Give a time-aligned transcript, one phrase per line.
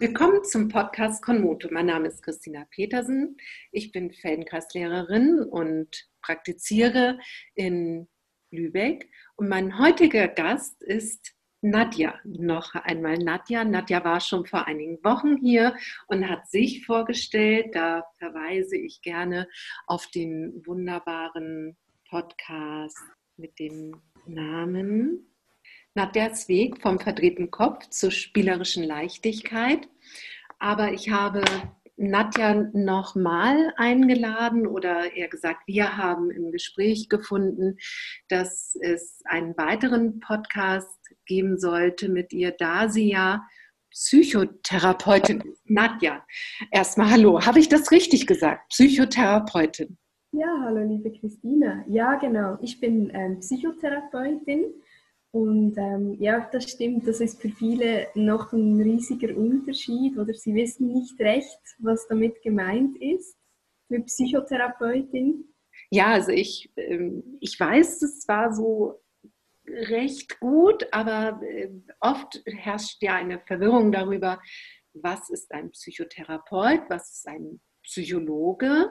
[0.00, 1.68] Willkommen zum Podcast Konmoto.
[1.70, 3.36] Mein Name ist Christina Petersen.
[3.70, 7.18] Ich bin Feldenkreislehrerin und praktiziere
[7.54, 8.08] in
[8.50, 9.10] Lübeck.
[9.36, 12.18] Und mein heutiger Gast ist Nadja.
[12.24, 13.62] Noch einmal Nadja.
[13.62, 17.74] Nadja war schon vor einigen Wochen hier und hat sich vorgestellt.
[17.74, 19.48] Da verweise ich gerne
[19.86, 21.76] auf den wunderbaren
[22.08, 22.96] Podcast
[23.36, 25.29] mit dem Namen
[25.94, 29.88] Nadjas Weg vom verdrehten Kopf zur spielerischen Leichtigkeit.
[30.58, 31.42] Aber ich habe
[31.96, 37.76] Nadja nochmal eingeladen oder eher gesagt, wir haben im Gespräch gefunden,
[38.28, 43.42] dass es einen weiteren Podcast geben sollte mit ihr, da sie ja
[43.90, 45.68] Psychotherapeutin ist.
[45.68, 46.24] Nadja,
[46.70, 47.44] erstmal hallo.
[47.44, 48.68] Habe ich das richtig gesagt?
[48.68, 49.98] Psychotherapeutin.
[50.32, 51.84] Ja, hallo liebe Christina.
[51.88, 52.56] Ja, genau.
[52.62, 54.66] Ich bin ähm, Psychotherapeutin
[55.32, 60.54] und ähm, ja, das stimmt, das ist für viele noch ein riesiger Unterschied oder sie
[60.54, 63.36] wissen nicht recht, was damit gemeint ist
[63.86, 65.44] für Psychotherapeutin.
[65.90, 69.00] Ja, also ich, ähm, ich weiß es zwar so
[69.68, 74.40] recht gut, aber äh, oft herrscht ja eine Verwirrung darüber,
[74.94, 78.90] was ist ein Psychotherapeut, was ist ein Psychologe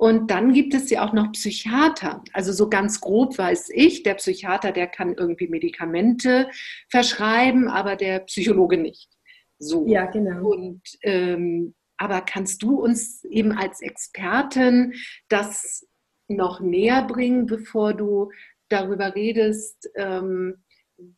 [0.00, 2.24] und dann gibt es ja auch noch Psychiater.
[2.32, 6.48] Also so ganz grob weiß ich, der Psychiater, der kann irgendwie Medikamente
[6.88, 9.10] verschreiben, aber der Psychologe nicht.
[9.58, 9.86] So.
[9.86, 10.52] Ja, genau.
[10.52, 14.94] Und ähm, aber kannst du uns eben als Expertin
[15.28, 15.86] das
[16.28, 18.30] noch näher bringen, bevor du
[18.70, 20.64] darüber redest, ähm,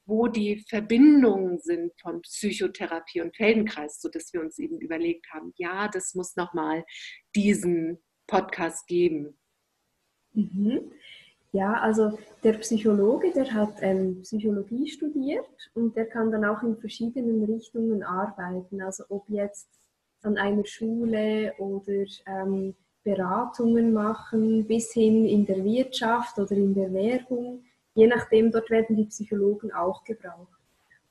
[0.06, 5.86] wo die Verbindungen sind von Psychotherapie und Feldenkreis, sodass wir uns eben überlegt haben, ja,
[5.86, 6.84] das muss nochmal
[7.36, 9.34] diesen Podcast geben?
[10.33, 10.91] Mhm.
[11.52, 16.78] Ja, also der Psychologe, der hat ähm, Psychologie studiert und der kann dann auch in
[16.78, 18.80] verschiedenen Richtungen arbeiten.
[18.80, 19.69] Also ob jetzt
[20.22, 26.91] an einer Schule oder ähm, Beratungen machen, bis hin in der Wirtschaft oder in der
[26.91, 27.62] Werbung.
[27.94, 30.62] Je nachdem, dort werden die Psychologen auch gebraucht.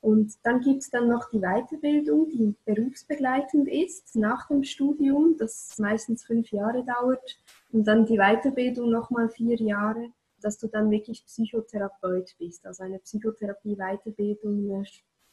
[0.02, 5.78] Und dann gibt es dann noch die Weiterbildung, die berufsbegleitend ist nach dem Studium, das
[5.78, 7.38] meistens fünf Jahre dauert.
[7.70, 12.98] Und dann die Weiterbildung nochmal vier Jahre, dass du dann wirklich Psychotherapeut bist, also eine
[12.98, 14.84] Psychotherapie-Weiterbildung, eine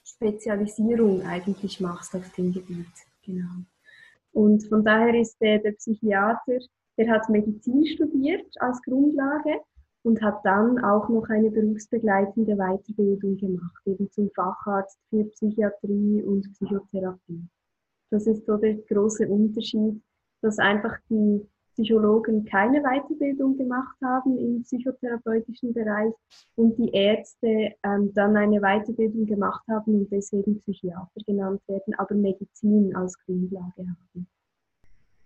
[0.04, 2.86] Spezialisierung eigentlich machst auf dem Gebiet.
[3.26, 3.66] Genau.
[4.34, 6.60] Und von daher ist der, der Psychiater,
[6.96, 9.62] der hat Medizin studiert als Grundlage
[10.04, 16.52] und hat dann auch noch eine berufsbegleitende Weiterbildung gemacht, eben zum Facharzt für Psychiatrie und
[16.54, 17.48] Psychotherapie.
[18.10, 20.02] Das ist so der große Unterschied,
[20.42, 26.14] dass einfach die Psychologen keine Weiterbildung gemacht haben im psychotherapeutischen Bereich
[26.56, 32.16] und die Ärzte ähm, dann eine Weiterbildung gemacht haben und deswegen Psychiater genannt werden, aber
[32.16, 34.28] Medizin als Grundlage haben.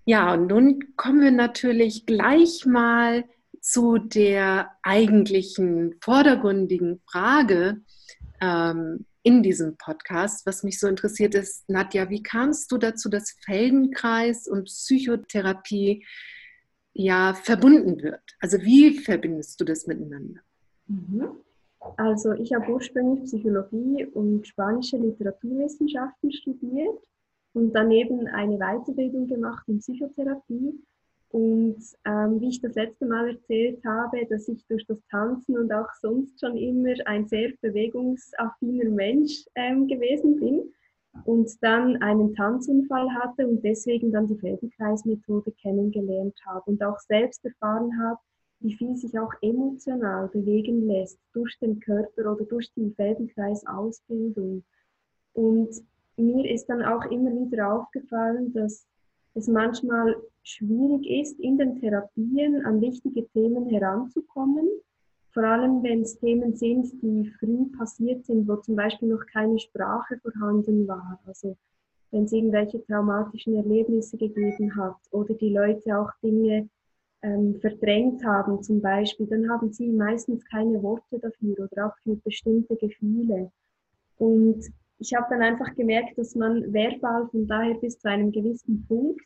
[0.05, 3.23] Ja, und nun kommen wir natürlich gleich mal
[3.63, 7.81] zu der eigentlichen vordergründigen Frage
[8.41, 13.37] ähm, in diesem Podcast, was mich so interessiert ist, Nadja, wie kamst du dazu, dass
[13.45, 16.05] Feldenkreis und Psychotherapie
[16.93, 18.21] ja verbunden wird?
[18.41, 20.41] Also wie verbindest du das miteinander?
[20.87, 21.29] Mhm.
[21.95, 26.99] Also ich habe ursprünglich Psychologie und spanische Literaturwissenschaften studiert
[27.53, 30.73] und daneben eine Weiterbildung gemacht in Psychotherapie
[31.33, 35.73] und ähm, wie ich das letzte Mal erzählt habe, dass ich durch das Tanzen und
[35.73, 40.71] auch sonst schon immer ein sehr bewegungsaffiner Mensch ähm, gewesen bin
[41.25, 47.43] und dann einen Tanzunfall hatte und deswegen dann die Feldenkreismethode kennengelernt habe und auch selbst
[47.43, 48.19] erfahren habe,
[48.59, 54.63] wie viel sich auch emotional bewegen lässt durch den Körper oder durch die Feldenkreisausbildung.
[55.33, 55.69] Und
[56.15, 58.85] mir ist dann auch immer wieder aufgefallen, dass
[59.35, 64.67] es manchmal schwierig ist, in den Therapien an wichtige Themen heranzukommen.
[65.31, 69.57] Vor allem, wenn es Themen sind, die früh passiert sind, wo zum Beispiel noch keine
[69.57, 71.19] Sprache vorhanden war.
[71.25, 71.57] Also
[72.11, 76.69] wenn es irgendwelche traumatischen Erlebnisse gegeben hat oder die Leute auch Dinge
[77.23, 82.15] ähm, verdrängt haben zum Beispiel, dann haben sie meistens keine Worte dafür oder auch für
[82.17, 83.51] bestimmte Gefühle.
[84.17, 84.63] Und
[85.03, 89.21] ich habe dann einfach gemerkt, dass man verbal von daher bis zu einem gewissen Punkt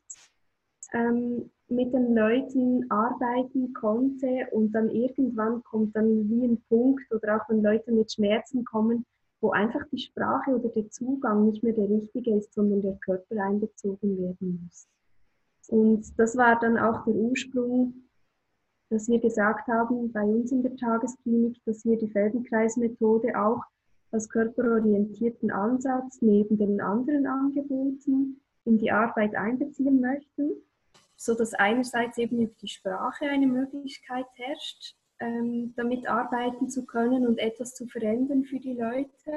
[0.93, 7.37] ähm, mit den Leuten arbeiten konnte und dann irgendwann kommt dann wie ein Punkt oder
[7.37, 9.05] auch wenn Leute mit Schmerzen kommen,
[9.39, 13.43] wo einfach die Sprache oder der Zugang nicht mehr der richtige ist, sondern der Körper
[13.43, 14.87] einbezogen werden muss.
[15.67, 17.93] Und das war dann auch der Ursprung,
[18.89, 23.61] dass wir gesagt haben, bei uns in der Tagesklinik, dass wir die Feldenkreismethode auch
[24.11, 30.51] als körperorientierten Ansatz neben den anderen Angeboten in die Arbeit einbeziehen möchten,
[31.15, 37.25] so dass einerseits eben über die Sprache eine Möglichkeit herrscht, ähm, damit arbeiten zu können
[37.25, 39.31] und etwas zu verändern für die Leute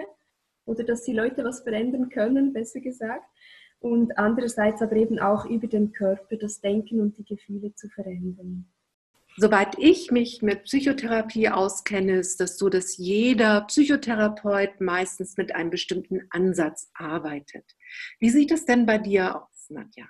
[0.67, 3.25] oder dass die Leute was verändern können, besser gesagt.
[3.81, 8.67] Und andererseits aber eben auch über den Körper das Denken und die Gefühle zu verändern.
[9.37, 15.71] Soweit ich mich mit Psychotherapie auskenne, ist das so, dass jeder Psychotherapeut meistens mit einem
[15.71, 17.65] bestimmten Ansatz arbeitet.
[18.19, 20.07] Wie sieht es denn bei dir aus, Nadja?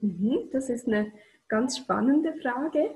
[0.00, 1.12] Mhm, das ist eine
[1.48, 2.94] ganz spannende Frage.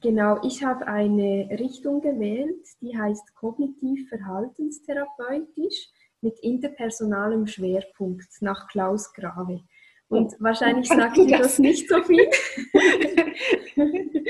[0.00, 5.90] Genau, ich habe eine Richtung gewählt, die heißt kognitiv-verhaltenstherapeutisch
[6.20, 9.62] mit interpersonalem Schwerpunkt nach Klaus Grave.
[10.08, 10.36] Und oh.
[10.40, 12.28] wahrscheinlich sagt dir das nicht so viel.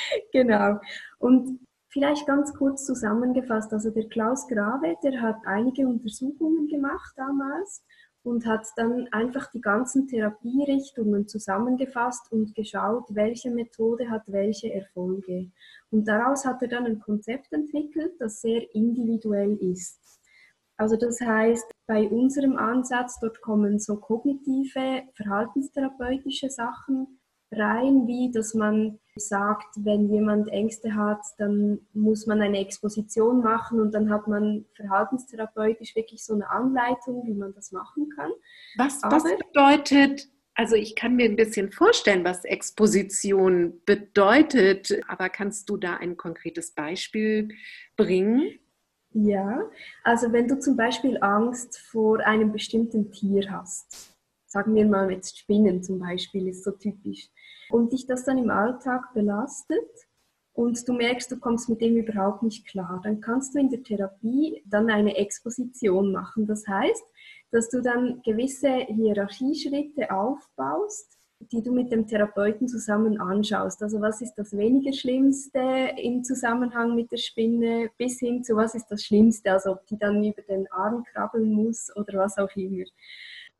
[0.32, 0.78] genau.
[1.18, 7.82] Und vielleicht ganz kurz zusammengefasst, also der Klaus Grave, der hat einige Untersuchungen gemacht damals
[8.22, 15.50] und hat dann einfach die ganzen Therapierichtungen zusammengefasst und geschaut, welche Methode hat welche Erfolge.
[15.90, 20.00] Und daraus hat er dann ein Konzept entwickelt, das sehr individuell ist.
[20.76, 28.54] Also das heißt, bei unserem Ansatz, dort kommen so kognitive, verhaltenstherapeutische Sachen rein, wie dass
[28.54, 34.28] man sagt, wenn jemand Ängste hat, dann muss man eine Exposition machen und dann hat
[34.28, 38.30] man verhaltenstherapeutisch wirklich so eine Anleitung, wie man das machen kann.
[38.76, 45.68] Was, was bedeutet, also ich kann mir ein bisschen vorstellen, was Exposition bedeutet, aber kannst
[45.70, 47.48] du da ein konkretes Beispiel
[47.96, 48.58] bringen?
[49.12, 49.62] Ja,
[50.04, 54.14] also wenn du zum Beispiel Angst vor einem bestimmten Tier hast,
[54.46, 57.28] sagen wir mal jetzt Spinnen zum Beispiel, ist so typisch,
[57.70, 59.88] und dich das dann im Alltag belastet
[60.52, 63.82] und du merkst, du kommst mit dem überhaupt nicht klar, dann kannst du in der
[63.82, 66.46] Therapie dann eine Exposition machen.
[66.46, 67.04] Das heißt,
[67.50, 73.82] dass du dann gewisse Hierarchieschritte aufbaust, die du mit dem Therapeuten zusammen anschaust.
[73.82, 75.60] Also was ist das weniger Schlimmste
[75.96, 79.96] im Zusammenhang mit der Spinne bis hin zu was ist das Schlimmste, also ob die
[79.96, 82.84] dann über den Arm krabbeln muss oder was auch immer.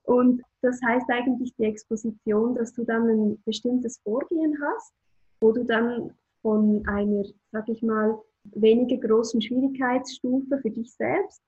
[0.08, 4.94] Und das heißt eigentlich die Exposition, dass du dann ein bestimmtes Vorgehen hast,
[5.38, 11.42] wo du dann von einer, sag ich mal, weniger großen Schwierigkeitsstufe für dich selbst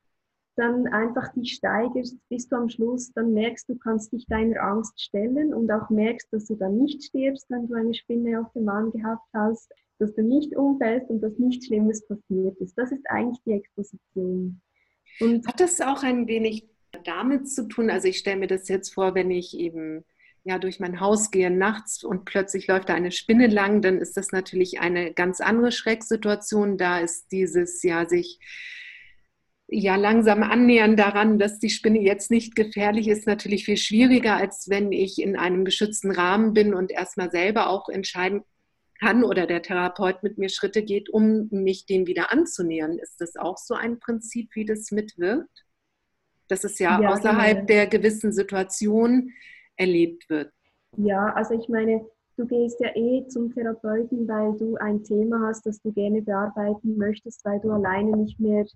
[0.56, 5.00] dann einfach dich steigerst, bis du am Schluss dann merkst, du kannst dich deiner Angst
[5.00, 8.68] stellen und auch merkst, dass du dann nicht stirbst, wenn du eine Spinne auf dem
[8.68, 12.76] Arm gehabt hast, dass du nicht umfällst und dass nichts Schlimmes passiert ist.
[12.76, 14.60] Das ist eigentlich die Exposition.
[15.20, 16.68] Und Hat das auch ein wenig
[17.04, 17.90] damit zu tun?
[17.90, 20.04] Also ich stelle mir das jetzt vor, wenn ich eben
[20.42, 24.16] ja, durch mein Haus gehe nachts und plötzlich läuft da eine Spinne lang, dann ist
[24.16, 26.78] das natürlich eine ganz andere Schrecksituation.
[26.78, 28.38] Da ist dieses ja sich
[29.68, 34.68] ja langsam annähern daran, dass die Spinne jetzt nicht gefährlich ist, natürlich viel schwieriger, als
[34.68, 38.42] wenn ich in einem geschützten Rahmen bin und erstmal selber auch entscheiden
[38.98, 42.98] kann oder der Therapeut mit mir Schritte geht, um mich dem wieder anzunähern.
[42.98, 45.64] Ist das auch so ein Prinzip, wie das mitwirkt?
[46.50, 47.66] Dass es ja, ja außerhalb genau.
[47.66, 49.30] der gewissen Situation
[49.76, 50.52] erlebt wird.
[50.96, 52.04] Ja, also ich meine,
[52.36, 56.96] du gehst ja eh zum Therapeuten, weil du ein Thema hast, das du gerne bearbeiten
[56.96, 58.66] möchtest, weil du alleine nicht mehr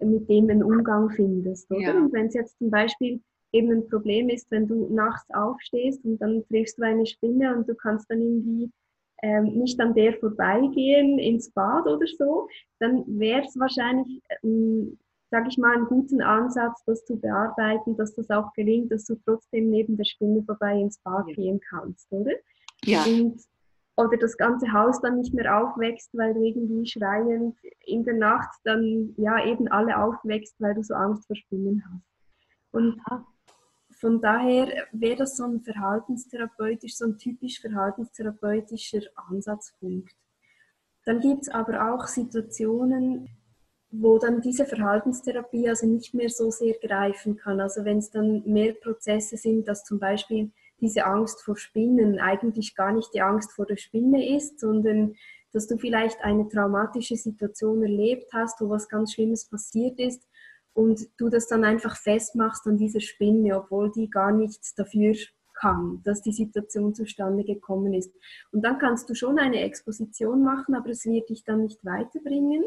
[0.00, 1.70] mit dem einen Umgang findest.
[1.70, 1.80] Oder?
[1.80, 1.96] Ja.
[1.96, 3.20] Und wenn es jetzt zum Beispiel
[3.52, 7.68] eben ein Problem ist, wenn du nachts aufstehst und dann triffst du eine Spinne und
[7.68, 8.70] du kannst dann irgendwie
[9.22, 12.48] ähm, nicht an der vorbeigehen ins Bad oder so,
[12.80, 14.98] dann wäre es wahrscheinlich, ähm,
[15.36, 19.16] sage ich mal, einen guten Ansatz, das zu bearbeiten, dass das auch gelingt, dass du
[19.16, 21.34] trotzdem neben der Spinne vorbei ins Bad ja.
[21.34, 22.32] gehen kannst, oder?
[22.84, 23.04] Ja.
[23.04, 23.42] Und
[23.98, 28.58] oder das ganze Haus dann nicht mehr aufwächst, weil du irgendwie schreiend in der Nacht
[28.64, 32.04] dann ja eben alle aufwächst, weil du so Angst vor Spinnen hast.
[32.72, 33.00] Und
[34.00, 40.14] von daher wäre das so ein verhaltenstherapeutisch, so ein typisch verhaltenstherapeutischer Ansatzpunkt.
[41.04, 43.28] Dann gibt es aber auch Situationen,
[44.00, 47.60] wo dann diese Verhaltenstherapie also nicht mehr so sehr greifen kann.
[47.60, 50.50] Also wenn es dann mehr Prozesse sind, dass zum Beispiel
[50.80, 55.14] diese Angst vor Spinnen eigentlich gar nicht die Angst vor der Spinne ist, sondern
[55.52, 60.22] dass du vielleicht eine traumatische Situation erlebt hast, wo was ganz Schlimmes passiert ist
[60.74, 65.14] und du das dann einfach festmachst an dieser Spinne, obwohl die gar nichts dafür
[65.54, 68.12] kann, dass die Situation zustande gekommen ist.
[68.52, 72.62] Und dann kannst du schon eine Exposition machen, aber es wird dich dann nicht weiterbringen,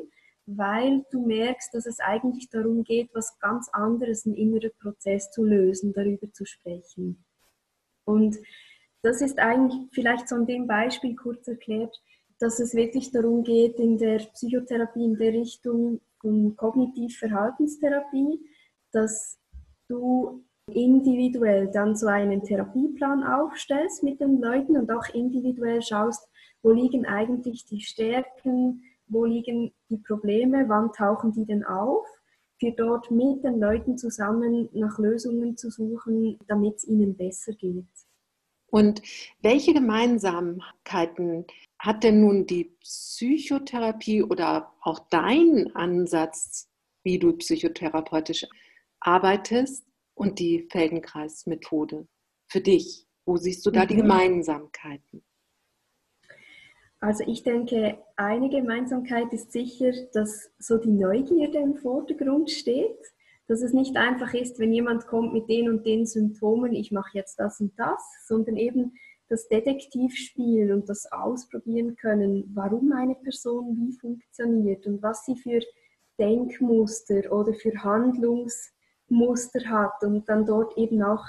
[0.58, 5.44] weil du merkst, dass es eigentlich darum geht, was ganz anderes, ein innerer Prozess zu
[5.44, 7.24] lösen, darüber zu sprechen.
[8.06, 8.38] Und
[9.02, 11.96] das ist eigentlich vielleicht so an dem Beispiel kurz erklärt,
[12.40, 18.40] dass es wirklich darum geht, in der Psychotherapie in der Richtung von Kognitiv-Verhaltenstherapie,
[18.92, 19.40] dass
[19.88, 26.28] du individuell dann so einen Therapieplan aufstellst mit den Leuten und auch individuell schaust,
[26.62, 32.06] wo liegen eigentlich die Stärken, wo liegen die Probleme, wann tauchen die denn auf,
[32.60, 37.86] für dort mit den Leuten zusammen nach Lösungen zu suchen, damit es ihnen besser geht.
[38.72, 39.02] Und
[39.42, 41.46] welche Gemeinsamkeiten
[41.80, 46.70] hat denn nun die Psychotherapie oder auch dein Ansatz,
[47.04, 48.46] wie du psychotherapeutisch
[49.00, 52.08] arbeitest und die Feldenkreismethode
[52.48, 53.08] für dich?
[53.26, 54.02] Wo siehst du da die mhm.
[54.02, 55.24] Gemeinsamkeiten?
[57.02, 62.98] Also ich denke, eine Gemeinsamkeit ist sicher, dass so die Neugierde im Vordergrund steht,
[63.48, 67.18] dass es nicht einfach ist, wenn jemand kommt mit den und den Symptomen, ich mache
[67.18, 68.94] jetzt das und das, sondern eben
[69.30, 75.62] das Detektivspielen und das Ausprobieren können, warum eine Person wie funktioniert und was sie für
[76.20, 81.26] Denkmuster oder für Handlungsmuster hat und dann dort eben auch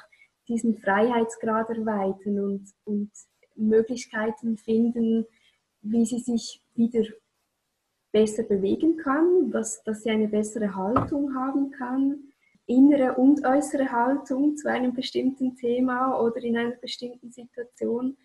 [0.49, 3.11] diesen Freiheitsgrad erweitern und, und
[3.55, 5.27] Möglichkeiten finden,
[5.83, 7.05] wie sie sich wieder
[8.13, 12.25] besser bewegen kann, dass, dass sie eine bessere Haltung haben kann,
[12.67, 18.17] innere und äußere Haltung zu einem bestimmten Thema oder in einer bestimmten Situation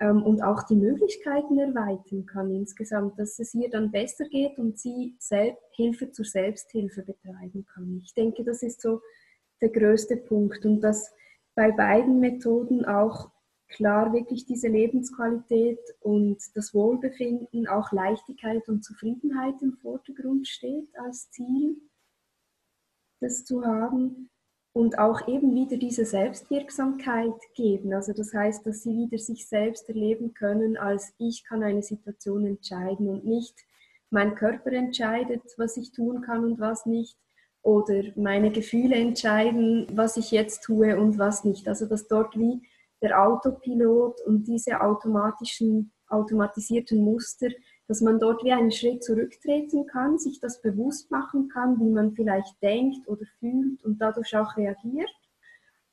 [0.00, 4.78] ähm, und auch die Möglichkeiten erweitern kann insgesamt, dass es ihr dann besser geht und
[4.78, 8.00] sie Sel Hilfe zur Selbsthilfe betreiben kann.
[8.04, 9.00] Ich denke, das ist so
[9.60, 11.12] der größte Punkt und dass
[11.54, 13.30] bei beiden Methoden auch
[13.68, 21.30] klar wirklich diese Lebensqualität und das Wohlbefinden, auch Leichtigkeit und Zufriedenheit im Vordergrund steht als
[21.30, 21.76] Ziel,
[23.20, 24.30] das zu haben
[24.72, 27.94] und auch eben wieder diese Selbstwirksamkeit geben.
[27.94, 32.46] Also das heißt, dass sie wieder sich selbst erleben können, als ich kann eine Situation
[32.46, 33.54] entscheiden und nicht
[34.10, 37.16] mein Körper entscheidet, was ich tun kann und was nicht
[37.62, 41.66] oder meine Gefühle entscheiden, was ich jetzt tue und was nicht.
[41.66, 42.62] Also dass dort wie
[43.02, 47.48] der Autopilot und diese automatischen, automatisierten Muster,
[47.88, 52.12] dass man dort wie einen Schritt zurücktreten kann, sich das bewusst machen kann, wie man
[52.12, 55.10] vielleicht denkt oder fühlt und dadurch auch reagiert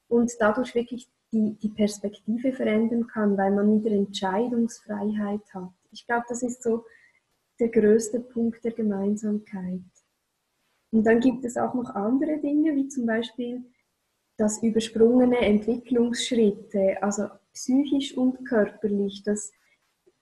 [0.07, 5.71] und dadurch wirklich die, die Perspektive verändern kann, weil man wieder Entscheidungsfreiheit hat.
[5.91, 6.85] Ich glaube, das ist so
[7.59, 9.81] der größte Punkt der Gemeinsamkeit.
[10.91, 13.63] Und dann gibt es auch noch andere Dinge, wie zum Beispiel
[14.37, 19.51] dass übersprungene Entwicklungsschritte, also psychisch und körperlich, dass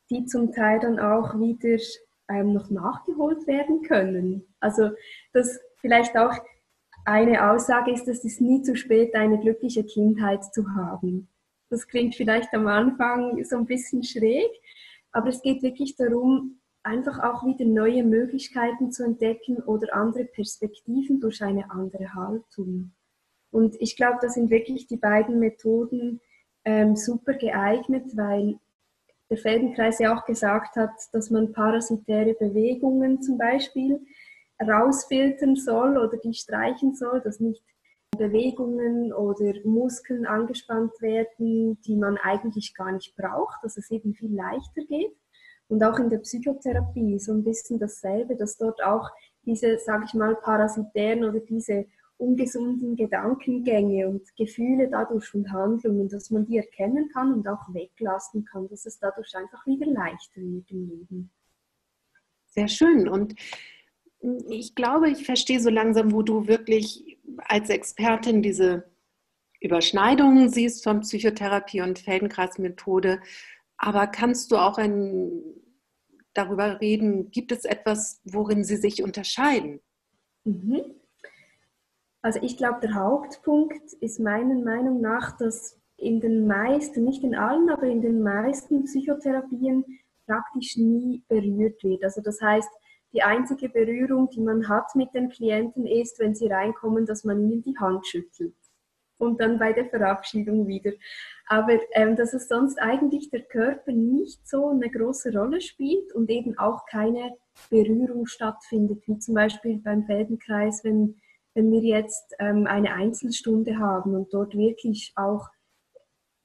[0.10, 1.82] die zum Teil dann auch wieder
[2.30, 4.44] ähm, noch nachgeholt werden können.
[4.60, 4.92] Also
[5.34, 6.34] dass vielleicht auch
[7.06, 11.28] eine Aussage ist, dass es nie zu spät, eine glückliche Kindheit zu haben.
[11.70, 14.50] Das klingt vielleicht am Anfang so ein bisschen schräg,
[15.12, 21.20] aber es geht wirklich darum, einfach auch wieder neue Möglichkeiten zu entdecken oder andere Perspektiven
[21.20, 22.92] durch eine andere Haltung.
[23.52, 26.22] Und ich glaube, da sind wirklich die beiden Methoden
[26.64, 28.58] ähm, super geeignet, weil
[29.30, 34.00] der Feldenkreis ja auch gesagt hat, dass man parasitäre Bewegungen zum Beispiel
[34.62, 37.64] rausfiltern soll oder die streichen soll, dass nicht
[38.18, 44.36] Bewegungen oder Muskeln angespannt werden, die man eigentlich gar nicht braucht, dass es eben viel
[44.36, 45.16] leichter geht.
[45.70, 49.10] Und auch in der Psychotherapie so ein bisschen dasselbe, dass dort auch
[49.46, 51.86] diese, sage ich mal, parasitären oder diese
[52.22, 58.46] ungesunden Gedankengänge und Gefühle dadurch und Handlungen, dass man die erkennen kann und auch weglassen
[58.46, 61.32] kann, dass es dadurch einfach wieder leichter wird im Leben.
[62.46, 63.10] Sehr schön.
[63.10, 63.36] Und
[64.50, 68.84] ich glaube, ich verstehe so langsam, wo du wirklich als Expertin diese
[69.60, 73.20] Überschneidungen siehst von Psychotherapie und Feldenkreismethode.
[73.78, 75.32] Aber kannst du auch ein,
[76.34, 79.80] darüber reden, gibt es etwas, worin sie sich unterscheiden?
[80.44, 81.01] Mhm.
[82.22, 87.36] Also ich glaube, der Hauptpunkt ist meiner Meinung nach, dass in den meisten, nicht in
[87.36, 89.86] allen, aber in den meisten Psychotherapien
[90.26, 92.04] praktisch nie berührt wird.
[92.04, 92.70] Also das heißt,
[93.14, 97.42] die einzige Berührung, die man hat mit den Klienten, ist, wenn sie reinkommen, dass man
[97.42, 98.56] ihnen die Hand schüttelt.
[99.18, 100.94] Und dann bei der Verabschiedung wieder.
[101.48, 106.30] Aber ähm, dass es sonst eigentlich der Körper nicht so eine große Rolle spielt und
[106.30, 107.36] eben auch keine
[107.70, 111.21] Berührung stattfindet, wie zum Beispiel beim Feldenkreis, wenn
[111.54, 115.48] wenn wir jetzt ähm, eine Einzelstunde haben und dort wirklich auch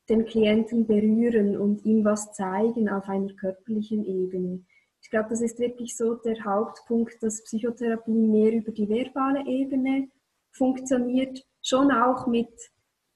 [0.09, 4.65] den Klienten berühren und ihm was zeigen auf einer körperlichen Ebene.
[5.03, 10.09] Ich glaube, das ist wirklich so der Hauptpunkt, dass Psychotherapie mehr über die verbale Ebene
[10.53, 12.49] funktioniert, schon auch mit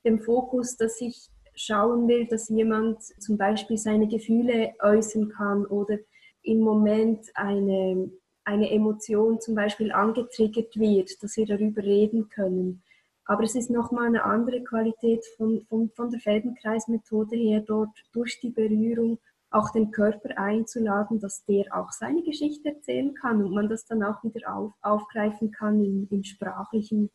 [0.04, 5.99] dem Fokus, dass ich schauen will, dass jemand zum Beispiel seine Gefühle äußern kann oder
[6.42, 8.11] im Moment eine
[8.50, 12.83] eine Emotion zum Beispiel angetriggert wird, dass wir darüber reden können.
[13.25, 18.40] Aber es ist nochmal eine andere Qualität von, von, von der Feldenkreismethode her, dort durch
[18.40, 19.19] die Berührung
[19.50, 24.02] auch den Körper einzuladen, dass der auch seine Geschichte erzählen kann und man das dann
[24.02, 27.11] auch wieder auf, aufgreifen kann im, im Sprachlichen.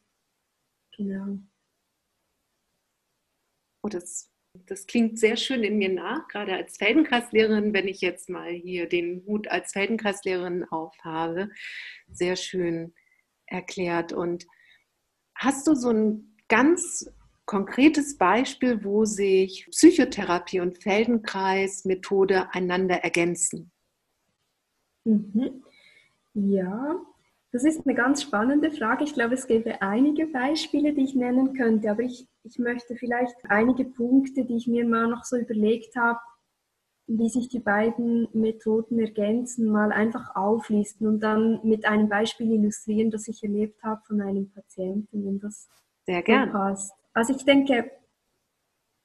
[0.96, 1.40] Genau.
[3.84, 4.32] Oh, das,
[4.68, 8.88] das klingt sehr schön in mir nach, gerade als Feldenkreislehrerin, wenn ich jetzt mal hier
[8.88, 11.50] den Hut als Feldenkreislehrerin aufhabe.
[12.08, 12.94] Sehr schön
[13.46, 14.14] erklärt.
[14.14, 14.46] Und
[15.36, 17.12] hast du so ein ganz
[17.46, 23.72] konkretes Beispiel, wo sich Psychotherapie und Feldenkreis-Methode einander ergänzen?
[25.04, 25.64] Mhm.
[26.34, 27.00] Ja,
[27.56, 29.06] das ist eine ganz spannende Frage.
[29.06, 33.34] Ich glaube, es gäbe einige Beispiele, die ich nennen könnte, aber ich, ich möchte vielleicht
[33.48, 36.20] einige Punkte, die ich mir mal noch so überlegt habe,
[37.08, 43.10] wie sich die beiden Methoden ergänzen, mal einfach auflisten und dann mit einem Beispiel illustrieren,
[43.10, 45.70] das ich erlebt habe von einem Patienten, wenn das
[46.06, 46.52] Sehr gern.
[46.52, 46.94] passt.
[47.14, 47.90] Also ich denke,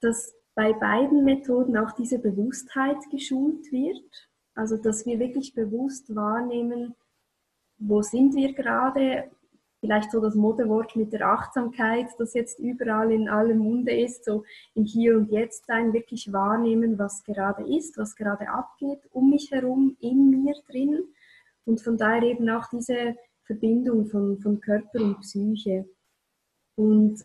[0.00, 4.28] dass bei beiden Methoden auch diese Bewusstheit geschult wird.
[4.56, 6.96] Also dass wir wirklich bewusst wahrnehmen,
[7.80, 9.30] wo sind wir gerade.
[9.80, 14.44] Vielleicht so das Modewort mit der Achtsamkeit, das jetzt überall in allem Munde ist, so
[14.74, 19.50] im Hier und Jetzt sein, wirklich wahrnehmen, was gerade ist, was gerade abgeht, um mich
[19.50, 20.98] herum, in mir drin.
[21.64, 25.88] Und von daher eben auch diese Verbindung von, von Körper und Psyche.
[26.74, 27.24] Und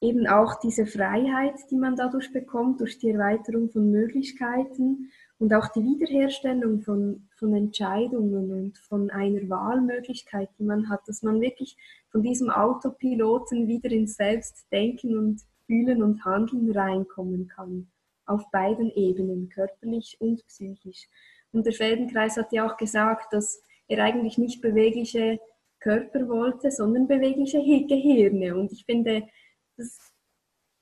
[0.00, 5.68] eben auch diese Freiheit, die man dadurch bekommt, durch die Erweiterung von Möglichkeiten und auch
[5.68, 11.76] die Wiederherstellung von, von Entscheidungen und von einer Wahlmöglichkeit, die man hat, dass man wirklich
[12.10, 17.88] von diesem Autopiloten wieder ins Selbstdenken und Fühlen und Handeln reinkommen kann.
[18.26, 21.08] Auf beiden Ebenen, körperlich und psychisch.
[21.52, 25.40] Und der Feldenkreis hat ja auch gesagt, dass er eigentlich nicht bewegliche
[25.80, 28.56] Körper wollte, sondern bewegliche Gehirne.
[28.56, 29.28] Und ich finde,
[29.76, 29.98] das,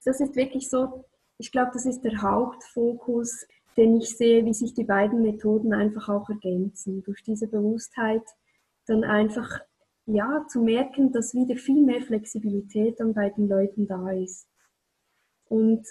[0.05, 1.05] das ist wirklich so,
[1.39, 6.09] ich glaube, das ist der Hauptfokus, den ich sehe, wie sich die beiden Methoden einfach
[6.09, 7.03] auch ergänzen.
[7.03, 8.23] Durch diese Bewusstheit
[8.87, 9.61] dann einfach
[10.07, 14.47] ja, zu merken, dass wieder viel mehr Flexibilität dann bei den Leuten da ist.
[15.49, 15.87] Und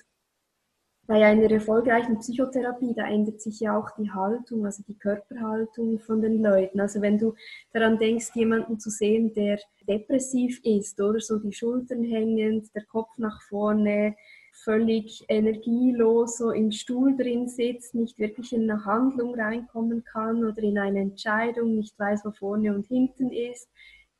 [1.08, 6.22] bei einer erfolgreichen Psychotherapie, da ändert sich ja auch die Haltung, also die Körperhaltung von
[6.22, 6.80] den Leuten.
[6.80, 7.34] Also wenn du
[7.74, 13.10] daran denkst, jemanden zu sehen, der depressiv ist oder so die Schultern hängend, der Kopf
[13.17, 14.15] nach vorne,
[14.63, 20.62] völlig energielos so im Stuhl drin sitzt, nicht wirklich in eine Handlung reinkommen kann oder
[20.62, 23.69] in eine Entscheidung, nicht weiß, wo vorne und hinten ist,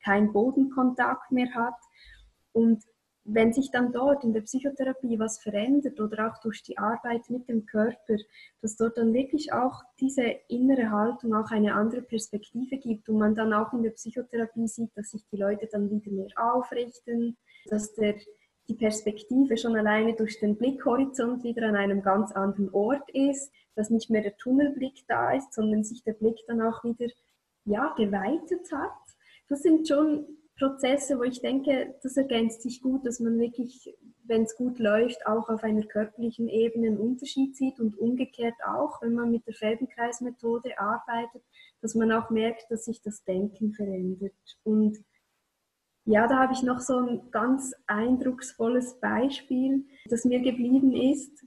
[0.04, 1.78] kein Bodenkontakt mehr hat.
[2.52, 2.82] Und
[3.24, 7.48] wenn sich dann dort in der Psychotherapie was verändert oder auch durch die Arbeit mit
[7.48, 8.16] dem Körper,
[8.60, 13.34] dass dort dann wirklich auch diese innere Haltung auch eine andere Perspektive gibt und man
[13.34, 17.94] dann auch in der Psychotherapie sieht, dass sich die Leute dann wieder mehr aufrichten, dass
[17.94, 18.16] der,
[18.68, 23.90] die Perspektive schon alleine durch den Blickhorizont wieder an einem ganz anderen Ort ist, dass
[23.90, 27.10] nicht mehr der Tunnelblick da ist, sondern sich der Blick dann auch wieder
[27.64, 28.92] ja, geweitet hat.
[29.48, 30.26] Das sind schon
[30.58, 33.92] Prozesse, wo ich denke, das ergänzt sich gut, dass man wirklich,
[34.24, 39.02] wenn es gut läuft, auch auf einer körperlichen Ebene einen Unterschied sieht und umgekehrt auch,
[39.02, 41.42] wenn man mit der Feldenkreismethode arbeitet,
[41.80, 44.32] dass man auch merkt, dass sich das Denken verändert.
[44.62, 44.98] Und
[46.04, 51.44] ja, da habe ich noch so ein ganz eindrucksvolles Beispiel, das mir geblieben ist.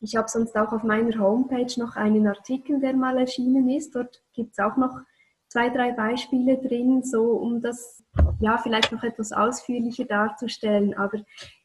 [0.00, 3.94] Ich habe sonst auch auf meiner Homepage noch einen Artikel, der mal erschienen ist.
[3.94, 5.00] Dort gibt es auch noch
[5.48, 8.02] zwei, drei Beispiele drin, so um das
[8.40, 10.94] ja vielleicht noch etwas ausführlicher darzustellen.
[10.94, 11.18] Aber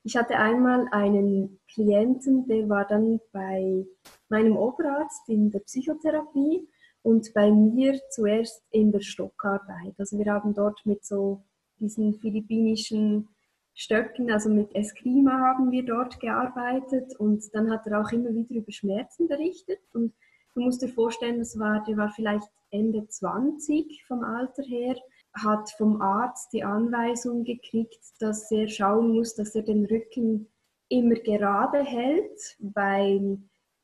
[0.04, 3.86] ich hatte einmal einen Klienten, der war dann bei
[4.30, 6.68] meinem Oberarzt in der Psychotherapie
[7.04, 9.96] und bei mir zuerst in der Stockarbeit.
[9.98, 11.44] Also wir haben dort mit so
[11.82, 13.28] diesen philippinischen
[13.74, 18.56] Stöcken, also mit Eskrima haben wir dort gearbeitet und dann hat er auch immer wieder
[18.56, 19.80] über Schmerzen berichtet.
[19.94, 20.14] Und
[20.54, 24.96] Du musst dir vorstellen, das war, der war vielleicht Ende 20 vom Alter her,
[25.34, 30.52] hat vom Arzt die Anweisung gekriegt, dass er schauen muss, dass er den Rücken
[30.90, 33.40] immer gerade hält, weil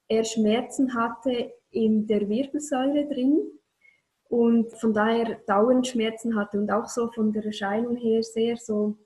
[0.10, 3.40] er Schmerzen hatte in der Wirbelsäule drin
[4.30, 8.98] und von daher dauernd Schmerzen hatte und auch so von der Erscheinung her sehr so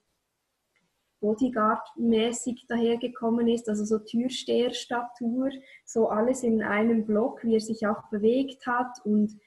[1.21, 5.51] Bodyguard-mäßig dahergekommen ist, also so Türsteherstatur,
[5.85, 9.39] so alles in einem Block, wie er sich auch bewegt hat und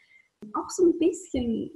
[0.53, 1.71] auch so ein bisschen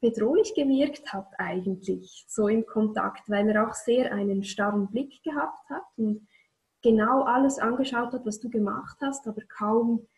[0.00, 5.68] bedrohlich gewirkt hat eigentlich, so im Kontakt, weil er auch sehr einen starren Blick gehabt
[5.68, 6.26] hat und
[6.82, 10.08] genau alles angeschaut hat, was du gemacht hast, aber kaum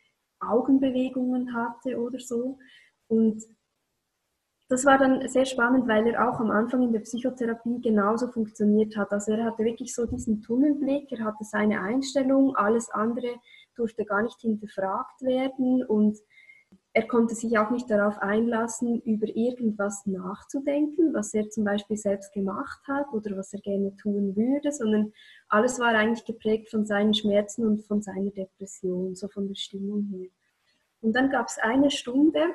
[0.40, 2.58] Augenbewegungen hatte oder so.
[3.08, 3.42] Und
[4.68, 8.96] das war dann sehr spannend, weil er auch am Anfang in der Psychotherapie genauso funktioniert
[8.96, 9.12] hat.
[9.12, 13.36] Also er hatte wirklich so diesen Tunnelblick, er hatte seine Einstellung, alles andere
[13.76, 16.18] durfte gar nicht hinterfragt werden und
[16.96, 22.32] er konnte sich auch nicht darauf einlassen, über irgendwas nachzudenken, was er zum Beispiel selbst
[22.32, 25.12] gemacht hat oder was er gerne tun würde, sondern
[25.48, 30.04] alles war eigentlich geprägt von seinen Schmerzen und von seiner Depression, so von der Stimmung
[30.12, 30.28] her.
[31.00, 32.54] Und dann gab es eine Stunde,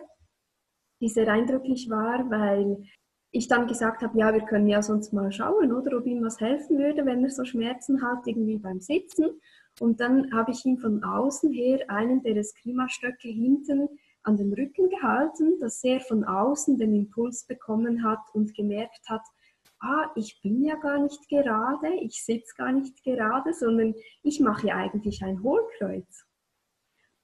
[1.01, 2.83] die sehr eindrücklich war, weil
[3.31, 6.39] ich dann gesagt habe, ja, wir können ja sonst mal schauen, oder ob ihm was
[6.39, 9.39] helfen würde, wenn er so Schmerzen hat, irgendwie beim Sitzen.
[9.79, 13.87] Und dann habe ich ihm von außen her einen der Eskrima-Stöcke hinten
[14.23, 19.21] an den Rücken gehalten, dass er von außen den Impuls bekommen hat und gemerkt hat,
[19.79, 24.67] ah, ich bin ja gar nicht gerade, ich sitze gar nicht gerade, sondern ich mache
[24.67, 26.25] ja eigentlich ein Hohlkreuz.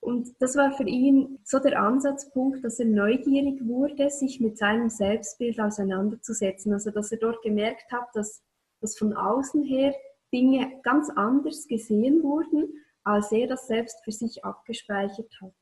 [0.05, 4.87] Und das war für ihn so der Ansatzpunkt, dass er neugierig wurde, sich mit seinem
[4.87, 6.73] Selbstbild auseinanderzusetzen.
[6.73, 8.43] Also dass er dort gemerkt hat, dass,
[8.81, 9.95] dass von außen her
[10.31, 12.71] Dinge ganz anders gesehen wurden,
[13.03, 15.55] als er das selbst für sich abgespeichert hat.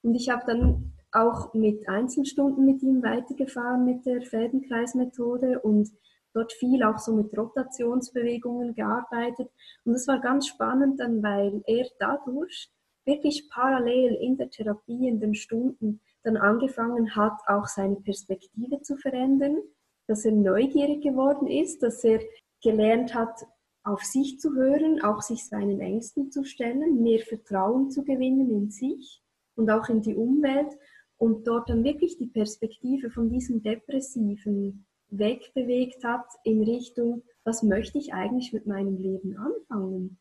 [0.00, 5.90] Und ich habe dann auch mit Einzelstunden mit ihm weitergefahren mit der Fädenkreismethode und
[6.32, 9.50] dort viel auch so mit Rotationsbewegungen gearbeitet.
[9.84, 12.70] Und das war ganz spannend dann, weil er dadurch
[13.06, 18.96] wirklich parallel in der Therapie, in den Stunden, dann angefangen hat, auch seine Perspektive zu
[18.96, 19.58] verändern,
[20.06, 22.20] dass er neugierig geworden ist, dass er
[22.62, 23.46] gelernt hat,
[23.84, 28.70] auf sich zu hören, auch sich seinen Ängsten zu stellen, mehr Vertrauen zu gewinnen in
[28.70, 29.22] sich
[29.54, 30.76] und auch in die Umwelt
[31.18, 37.98] und dort dann wirklich die Perspektive von diesem Depressiven wegbewegt hat in Richtung, was möchte
[37.98, 40.18] ich eigentlich mit meinem Leben anfangen?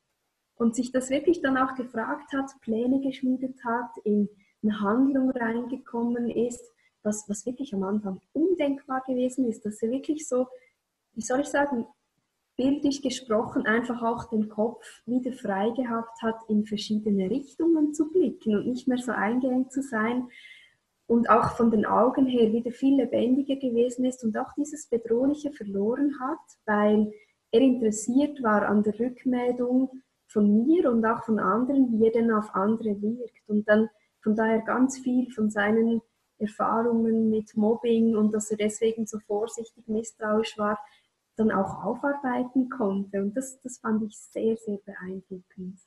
[0.55, 4.29] Und sich das wirklich dann auch gefragt hat, Pläne geschmiedet hat, in
[4.63, 6.71] eine Handlung reingekommen ist,
[7.03, 10.47] was, was wirklich am Anfang undenkbar gewesen ist, dass er wirklich so,
[11.13, 11.85] wie soll ich sagen,
[12.57, 18.55] bildlich gesprochen einfach auch den Kopf wieder frei gehabt hat, in verschiedene Richtungen zu blicken
[18.55, 20.29] und nicht mehr so eingeengt zu sein
[21.07, 25.51] und auch von den Augen her wieder viel lebendiger gewesen ist und auch dieses Bedrohliche
[25.51, 27.11] verloren hat, weil
[27.51, 30.01] er interessiert war an der Rückmeldung
[30.35, 33.47] von mir und auch von anderen, wie er denn auf andere wirkt.
[33.47, 33.89] Und dann
[34.21, 36.01] von daher ganz viel von seinen
[36.39, 40.77] Erfahrungen mit Mobbing und dass er deswegen so vorsichtig misstrauisch war,
[41.37, 43.21] dann auch aufarbeiten konnte.
[43.21, 45.79] Und das, das fand ich sehr, sehr beeindruckend.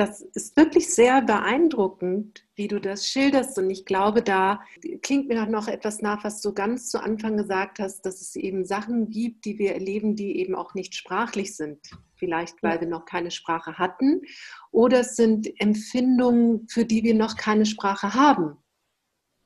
[0.00, 3.58] Das ist wirklich sehr beeindruckend, wie du das schilderst.
[3.58, 4.62] Und ich glaube, da
[5.02, 8.64] klingt mir noch etwas nach, was du ganz zu Anfang gesagt hast, dass es eben
[8.64, 11.80] Sachen gibt, die wir erleben, die eben auch nicht sprachlich sind.
[12.14, 14.22] Vielleicht, weil wir noch keine Sprache hatten.
[14.70, 18.56] Oder es sind Empfindungen, für die wir noch keine Sprache haben,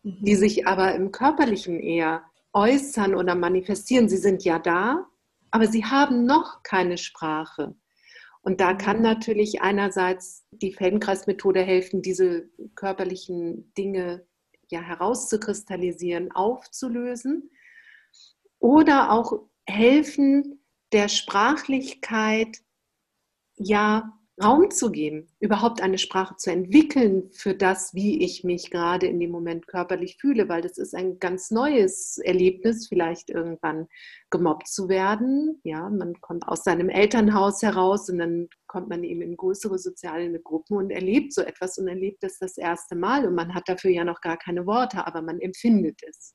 [0.04, 0.38] die mhm.
[0.38, 4.08] sich aber im Körperlichen eher äußern oder manifestieren.
[4.08, 5.04] Sie sind ja da,
[5.50, 7.74] aber sie haben noch keine Sprache.
[8.44, 14.26] Und da kann natürlich einerseits die Feldenkreismethode helfen, diese körperlichen Dinge
[14.68, 17.50] ja herauszukristallisieren, aufzulösen.
[18.58, 22.58] Oder auch helfen, der Sprachlichkeit
[23.56, 29.06] ja Raum zu geben, überhaupt eine Sprache zu entwickeln für das, wie ich mich gerade
[29.06, 33.86] in dem Moment körperlich fühle, weil das ist ein ganz neues Erlebnis, vielleicht irgendwann
[34.30, 35.60] gemobbt zu werden.
[35.62, 40.40] Ja, man kommt aus seinem Elternhaus heraus und dann kommt man eben in größere soziale
[40.40, 43.92] Gruppen und erlebt so etwas und erlebt das das erste Mal und man hat dafür
[43.92, 46.34] ja noch gar keine Worte, aber man empfindet es.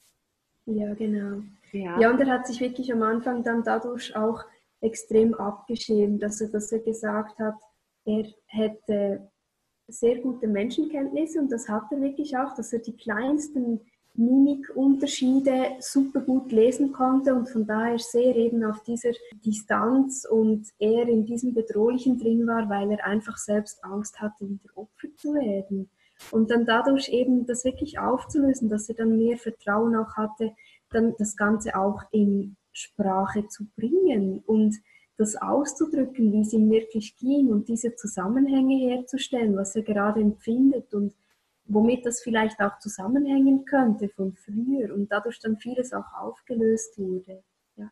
[0.65, 1.41] Ja, genau.
[1.73, 4.45] Ja, ja und er hat sich wirklich am Anfang dann dadurch auch
[4.81, 7.55] extrem abgeschämt, dass er, dass er gesagt hat,
[8.05, 9.29] er hätte
[9.87, 13.81] sehr gute Menschenkenntnisse und das hat er wirklich auch, dass er die kleinsten
[14.13, 19.11] Mimikunterschiede super gut lesen konnte und von daher sehr eben auf dieser
[19.45, 24.69] Distanz und er in diesem Bedrohlichen drin war, weil er einfach selbst Angst hatte, wieder
[24.75, 25.89] Opfer zu werden.
[26.31, 30.53] Und dann dadurch eben das wirklich aufzulösen, dass er dann mehr Vertrauen auch hatte,
[30.89, 34.75] dann das Ganze auch in Sprache zu bringen und
[35.19, 40.93] das auszudrücken, wie es ihm wirklich ging und diese Zusammenhänge herzustellen, was er gerade empfindet
[40.93, 41.13] und
[41.65, 47.43] womit das vielleicht auch zusammenhängen könnte von früher und dadurch dann vieles auch aufgelöst wurde.
[47.75, 47.91] Ja.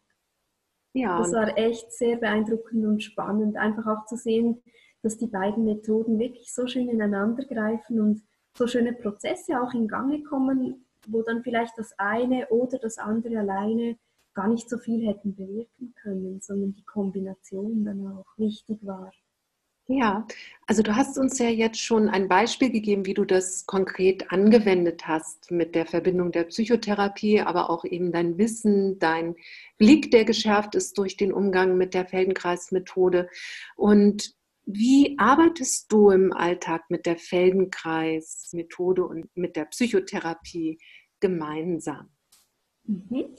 [0.93, 4.63] ja das war echt sehr beeindruckend und spannend, einfach auch zu sehen,
[5.01, 8.23] dass die beiden Methoden wirklich so schön ineinander greifen und
[8.57, 13.39] so schöne Prozesse auch in Gange kommen, wo dann vielleicht das eine oder das andere
[13.39, 13.97] alleine
[14.37, 19.11] gar nicht so viel hätten bewirken können, sondern die Kombination dann auch wichtig war.
[19.87, 20.27] Ja,
[20.67, 25.07] also du hast uns ja jetzt schon ein Beispiel gegeben, wie du das konkret angewendet
[25.07, 29.35] hast mit der Verbindung der Psychotherapie, aber auch eben dein Wissen, dein
[29.79, 33.29] Blick, der geschärft ist durch den Umgang mit der Feldenkreismethode.
[33.75, 40.77] Und wie arbeitest du im Alltag mit der Feldenkreismethode und mit der Psychotherapie
[41.21, 42.09] gemeinsam?
[42.83, 43.35] Mhm.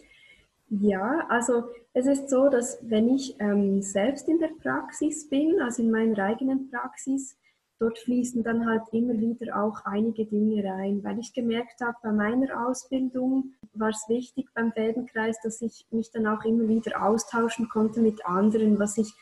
[0.70, 5.82] Ja, also es ist so, dass wenn ich ähm, selbst in der Praxis bin, also
[5.82, 7.36] in meiner eigenen Praxis,
[7.78, 12.12] dort fließen dann halt immer wieder auch einige Dinge rein, weil ich gemerkt habe, bei
[12.12, 17.68] meiner Ausbildung war es wichtig beim Feldenkreis, dass ich mich dann auch immer wieder austauschen
[17.68, 19.14] konnte mit anderen, was ich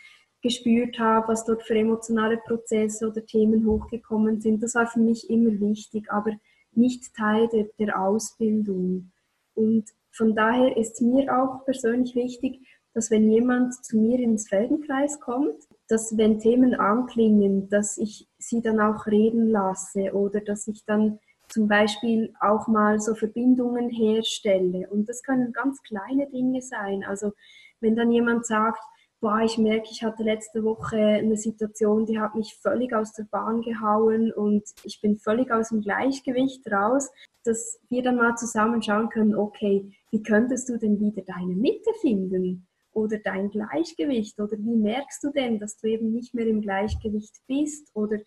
[0.42, 4.62] gespürt habe, was dort für emotionale Prozesse oder Themen hochgekommen sind.
[4.62, 6.32] Das war für mich immer wichtig, aber
[6.72, 9.12] nicht Teil der, der Ausbildung.
[9.54, 9.84] Und
[10.16, 15.56] von daher ist mir auch persönlich wichtig, dass wenn jemand zu mir ins Feldenkreis kommt,
[15.88, 21.18] dass wenn Themen anklingen, dass ich sie dann auch reden lasse oder dass ich dann
[21.48, 24.88] zum Beispiel auch mal so Verbindungen herstelle.
[24.90, 27.04] Und das können ganz kleine Dinge sein.
[27.04, 27.32] Also
[27.80, 28.80] wenn dann jemand sagt,
[29.26, 33.24] boah, ich merke, ich hatte letzte Woche eine Situation, die hat mich völlig aus der
[33.24, 37.10] Bahn gehauen und ich bin völlig aus dem Gleichgewicht raus,
[37.42, 41.90] dass wir dann mal zusammen schauen können, okay, wie könntest du denn wieder deine Mitte
[42.00, 44.38] finden oder dein Gleichgewicht?
[44.38, 47.90] Oder wie merkst du denn, dass du eben nicht mehr im Gleichgewicht bist?
[47.94, 48.18] Oder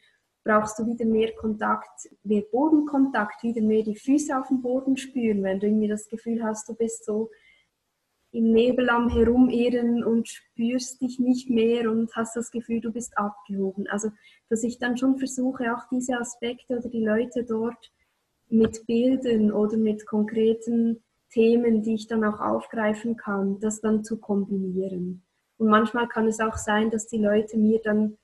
[0.44, 5.44] brauchst du wieder mehr Kontakt, mehr Bodenkontakt, wieder mehr die Füße auf dem Boden spüren,
[5.44, 7.30] wenn du irgendwie das Gefühl hast, du bist so
[8.32, 13.18] im Nebel am Herumirren und spürst dich nicht mehr und hast das Gefühl, du bist
[13.18, 13.88] abgehoben.
[13.88, 14.10] Also,
[14.50, 17.92] dass ich dann schon versuche, auch diese Aspekte oder die Leute dort
[18.50, 24.20] mit Bildern oder mit konkreten Themen, die ich dann auch aufgreifen kann, das dann zu
[24.20, 25.24] kombinieren.
[25.58, 28.18] Und manchmal kann es auch sein, dass die Leute mir dann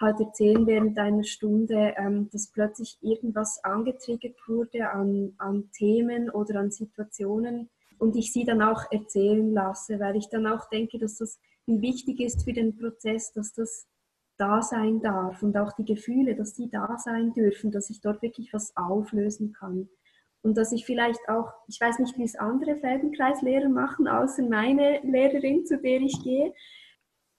[0.00, 6.58] halt erzählen während einer Stunde, ähm, dass plötzlich irgendwas angetriggert wurde an, an Themen oder
[6.58, 7.70] an Situationen,
[8.00, 12.20] und ich sie dann auch erzählen lasse, weil ich dann auch denke, dass das wichtig
[12.20, 13.86] ist für den Prozess, dass das
[14.38, 18.22] da sein darf und auch die Gefühle, dass die da sein dürfen, dass ich dort
[18.22, 19.88] wirklich was auflösen kann.
[20.42, 25.00] Und dass ich vielleicht auch, ich weiß nicht, wie es andere Feldenkreislehrer machen, außer meine
[25.02, 26.54] Lehrerin, zu der ich gehe,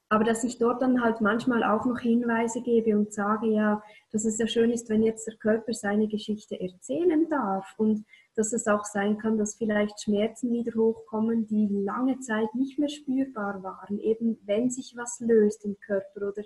[0.10, 4.26] aber dass ich dort dann halt manchmal auch noch Hinweise gebe und sage, ja, dass
[4.26, 8.68] es ja schön ist, wenn jetzt der Körper seine Geschichte erzählen darf und dass es
[8.68, 14.00] auch sein kann, dass vielleicht Schmerzen wieder hochkommen, die lange Zeit nicht mehr spürbar waren,
[14.00, 16.44] eben wenn sich was löst im Körper oder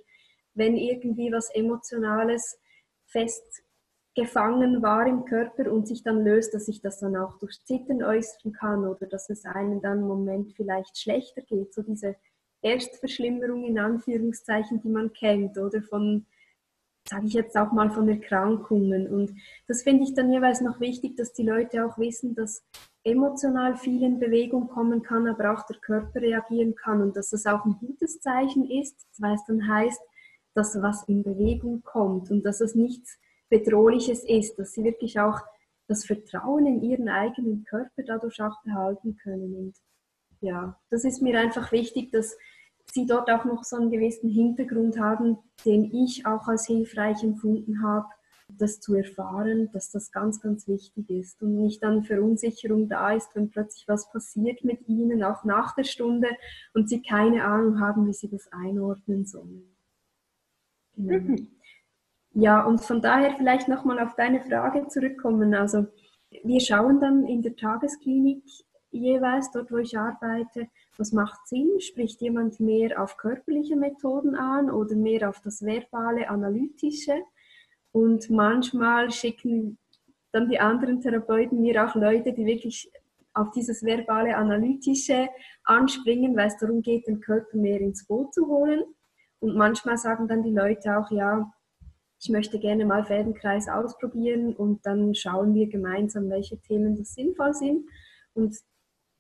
[0.56, 2.58] wenn irgendwie was Emotionales
[3.06, 8.02] festgefangen war im Körper und sich dann löst, dass sich das dann auch durch Zittern
[8.02, 12.16] äußern kann oder dass es einem dann im Moment vielleicht schlechter geht, so diese
[12.62, 15.84] Erstverschlimmerung in Anführungszeichen, die man kennt oder?
[15.84, 16.26] Von
[17.08, 19.08] sage ich jetzt auch mal, von Erkrankungen.
[19.08, 19.36] Und
[19.68, 22.64] das finde ich dann jeweils noch wichtig, dass die Leute auch wissen, dass
[23.04, 27.46] emotional viel in Bewegung kommen kann, aber auch der Körper reagieren kann und dass das
[27.46, 30.02] auch ein gutes Zeichen ist, weil es dann heißt,
[30.56, 35.40] dass was in Bewegung kommt und dass es nichts Bedrohliches ist, dass sie wirklich auch
[35.88, 39.56] das Vertrauen in ihren eigenen Körper dadurch auch behalten können.
[39.56, 39.76] Und
[40.42, 42.36] ja, das ist mir einfach wichtig, dass
[42.96, 47.84] sie dort auch noch so einen gewissen Hintergrund haben, den ich auch als hilfreich empfunden
[47.84, 48.08] habe,
[48.48, 53.36] das zu erfahren, dass das ganz, ganz wichtig ist und nicht dann Verunsicherung da ist,
[53.36, 56.30] wenn plötzlich was passiert mit ihnen, auch nach der Stunde
[56.74, 59.76] und sie keine Ahnung haben, wie sie das einordnen sollen.
[60.96, 61.20] Genau.
[61.20, 61.48] Mhm.
[62.38, 65.54] Ja, und von daher vielleicht nochmal auf deine Frage zurückkommen.
[65.54, 65.88] Also
[66.44, 68.44] wir schauen dann in der Tagesklinik
[68.92, 71.80] jeweils, dort wo ich arbeite, was macht Sinn?
[71.80, 77.22] Spricht jemand mehr auf körperliche Methoden an oder mehr auf das verbale, analytische?
[77.92, 79.78] Und manchmal schicken
[80.32, 82.92] dann die anderen Therapeuten mir auch Leute, die wirklich
[83.34, 85.30] auf dieses verbale, analytische
[85.64, 88.84] anspringen, weil es darum geht, den Körper mehr ins Boot zu holen.
[89.40, 91.52] Und manchmal sagen dann die Leute auch, ja,
[92.20, 97.54] ich möchte gerne mal Fädenkreis ausprobieren und dann schauen wir gemeinsam, welche Themen das sinnvoll
[97.54, 97.86] sind.
[98.34, 98.58] Und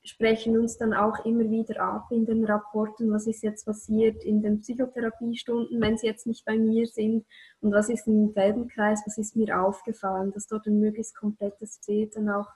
[0.05, 4.41] sprechen uns dann auch immer wieder ab in den Rapporten, was ist jetzt passiert in
[4.41, 7.25] den Psychotherapiestunden, wenn sie jetzt nicht bei mir sind
[7.61, 12.15] und was ist im Feldenkreis, was ist mir aufgefallen, dass dort ein möglichst komplettes Bild
[12.15, 12.47] dann auch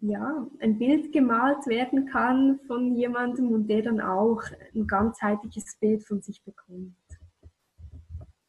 [0.00, 4.42] ja, ein Bild gemalt werden kann von jemandem und der dann auch
[4.74, 6.94] ein ganzheitliches Bild von sich bekommt.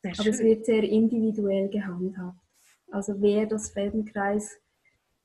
[0.04, 2.38] Aber es wird sehr individuell gehandhabt.
[2.92, 4.60] Also wer das Feldenkreis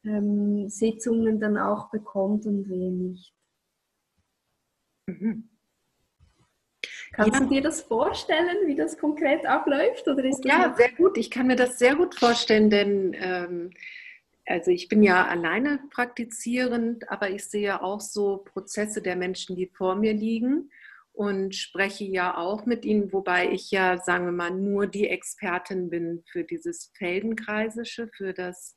[0.04, 3.34] ähm, Sitzungen dann auch bekommt und wer nicht.
[5.06, 5.48] Mhm.
[7.12, 7.40] Kannst ja.
[7.40, 10.08] du dir das vorstellen, wie das konkret abläuft?
[10.08, 11.18] Oder ist ja, sehr gut.
[11.18, 13.70] Ich kann mir das sehr gut vorstellen, denn ähm,
[14.46, 19.66] also ich bin ja alleine praktizierend, aber ich sehe auch so Prozesse der Menschen, die
[19.66, 20.70] vor mir liegen
[21.12, 25.90] und spreche ja auch mit ihnen, wobei ich ja, sagen wir mal, nur die Expertin
[25.90, 28.76] bin für dieses Feldenkreisische, für das,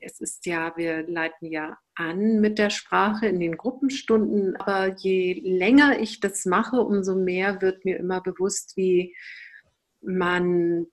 [0.00, 5.40] es ist ja, wir leiten ja an mit der Sprache in den Gruppenstunden, aber je
[5.42, 9.16] länger ich das mache, umso mehr wird mir immer bewusst, wie
[10.02, 10.86] man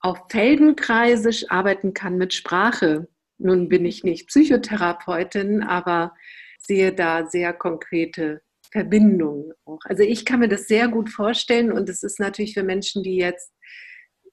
[0.00, 3.08] auf Feldenkreisisch arbeiten kann mit Sprache.
[3.38, 6.14] Nun bin ich nicht Psychotherapeutin, aber
[6.58, 9.80] sehe da sehr konkrete Verbindungen auch.
[9.84, 13.16] Also ich kann mir das sehr gut vorstellen und es ist natürlich für Menschen, die
[13.16, 13.52] jetzt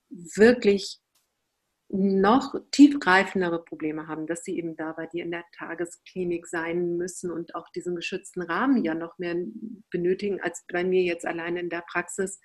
[0.09, 1.00] wirklich
[1.93, 7.31] noch tiefgreifendere Probleme haben, dass sie eben da bei dir in der Tagesklinik sein müssen
[7.31, 9.35] und auch diesen geschützten Rahmen ja noch mehr
[9.89, 12.39] benötigen als bei mir jetzt alleine in der Praxis.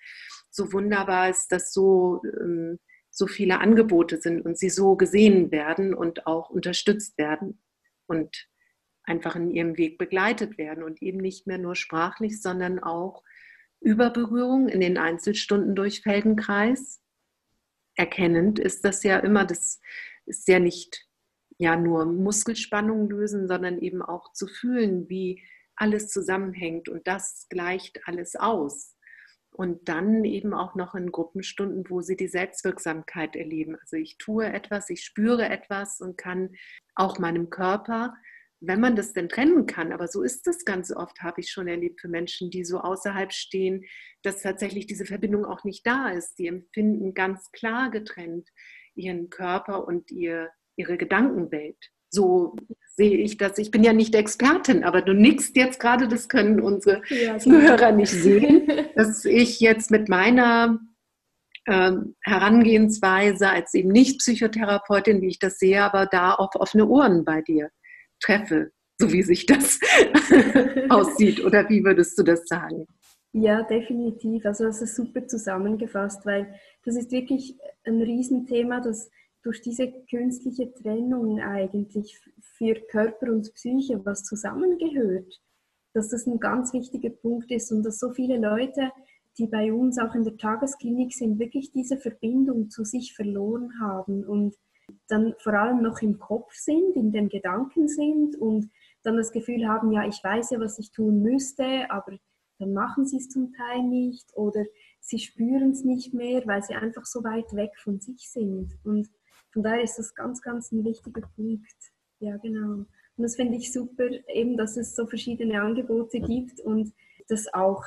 [0.50, 2.78] So wunderbar ist, dass so, ähm,
[3.10, 7.62] so viele Angebote sind und sie so gesehen werden und auch unterstützt werden.
[8.08, 8.48] Und
[9.06, 13.22] einfach in ihrem Weg begleitet werden und eben nicht mehr nur sprachlich, sondern auch
[13.80, 17.00] über Berührung in den Einzelstunden durch Feldenkreis.
[17.96, 19.80] Erkennend ist das ja immer, das
[20.26, 21.06] ist ja nicht
[21.58, 25.42] ja nur Muskelspannung lösen, sondern eben auch zu fühlen, wie
[25.74, 28.94] alles zusammenhängt und das gleicht alles aus.
[29.50, 33.76] Und dann eben auch noch in Gruppenstunden, wo sie die Selbstwirksamkeit erleben.
[33.80, 36.50] Also ich tue etwas, ich spüre etwas und kann
[36.94, 38.14] auch meinem Körper
[38.60, 41.68] wenn man das denn trennen kann, aber so ist es ganz oft, habe ich schon
[41.68, 43.84] erlebt für Menschen, die so außerhalb stehen,
[44.22, 46.38] dass tatsächlich diese Verbindung auch nicht da ist.
[46.38, 48.48] Die empfinden ganz klar getrennt
[48.94, 51.76] ihren Körper und ihr, ihre Gedankenwelt.
[52.08, 52.56] So
[52.96, 53.58] sehe ich das.
[53.58, 57.92] Ich bin ja nicht Expertin, aber du nickst jetzt gerade, das können unsere ja, Zuhörer
[57.92, 58.66] nicht sehen,
[58.96, 60.80] dass ich jetzt mit meiner
[61.66, 67.24] ähm, Herangehensweise als eben nicht Psychotherapeutin, wie ich das sehe, aber da auf offene Ohren
[67.24, 67.70] bei dir
[68.20, 69.78] treffe, so wie sich das
[70.88, 71.44] aussieht.
[71.44, 72.86] Oder wie würdest du das sagen?
[73.32, 74.46] Ja, definitiv.
[74.46, 79.10] Also das ist super zusammengefasst, weil das ist wirklich ein Riesenthema, das
[79.42, 85.40] durch diese künstliche Trennung eigentlich für Körper und Psyche was zusammengehört,
[85.92, 88.90] dass das ein ganz wichtiger Punkt ist und dass so viele Leute,
[89.38, 94.24] die bei uns auch in der Tagesklinik sind, wirklich diese Verbindung zu sich verloren haben
[94.24, 94.56] und
[95.08, 98.70] dann vor allem noch im Kopf sind, in den Gedanken sind und
[99.02, 102.18] dann das Gefühl haben, ja, ich weiß ja, was ich tun müsste, aber
[102.58, 104.64] dann machen sie es zum Teil nicht oder
[105.00, 108.76] sie spüren es nicht mehr, weil sie einfach so weit weg von sich sind.
[108.84, 109.08] Und
[109.52, 111.92] von daher ist das ganz, ganz ein wichtiger Punkt.
[112.18, 112.84] Ja, genau.
[113.16, 116.92] Und das finde ich super, eben, dass es so verschiedene Angebote gibt und
[117.28, 117.84] dass auch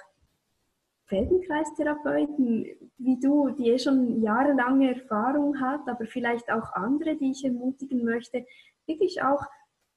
[1.10, 2.66] Feldenkreistherapeuten
[2.98, 8.06] wie du, die eh schon jahrelange Erfahrung hat, aber vielleicht auch andere, die ich ermutigen
[8.06, 8.46] möchte,
[8.86, 9.44] wirklich auch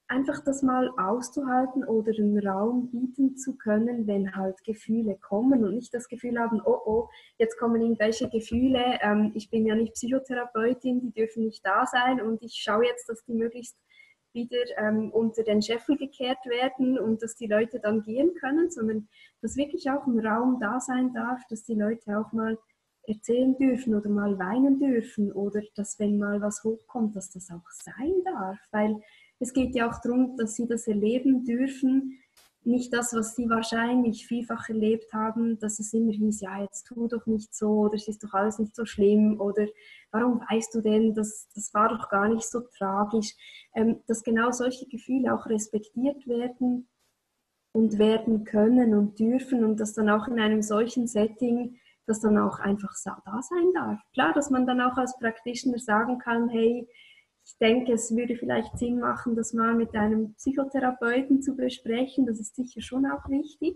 [0.07, 5.75] einfach das mal auszuhalten oder einen Raum bieten zu können, wenn halt Gefühle kommen und
[5.75, 9.93] nicht das Gefühl haben, oh oh, jetzt kommen irgendwelche Gefühle, ähm, ich bin ja nicht
[9.93, 13.77] Psychotherapeutin, die dürfen nicht da sein und ich schaue jetzt, dass die möglichst
[14.33, 19.07] wieder ähm, unter den Scheffel gekehrt werden und dass die Leute dann gehen können, sondern
[19.41, 22.57] dass wirklich auch ein Raum da sein darf, dass die Leute auch mal
[23.05, 27.69] erzählen dürfen oder mal weinen dürfen oder dass wenn mal was hochkommt, dass das auch
[27.69, 29.01] sein darf, weil
[29.39, 32.17] es geht ja auch darum, dass sie das erleben dürfen,
[32.65, 37.07] nicht das, was sie wahrscheinlich vielfach erlebt haben, dass es immer hieß, ja, jetzt tu
[37.07, 39.67] doch nicht so oder es ist doch alles nicht so schlimm oder
[40.11, 43.33] warum weißt du denn, das, das war doch gar nicht so tragisch,
[43.75, 46.87] ähm, dass genau solche Gefühle auch respektiert werden
[47.73, 52.37] und werden können und dürfen und dass dann auch in einem solchen Setting das dann
[52.37, 53.99] auch einfach da sein darf.
[54.13, 56.87] Klar, dass man dann auch als Practitioner sagen kann, hey,
[57.45, 62.25] ich denke, es würde vielleicht Sinn machen, das mal mit einem Psychotherapeuten zu besprechen.
[62.25, 63.75] Das ist sicher schon auch wichtig,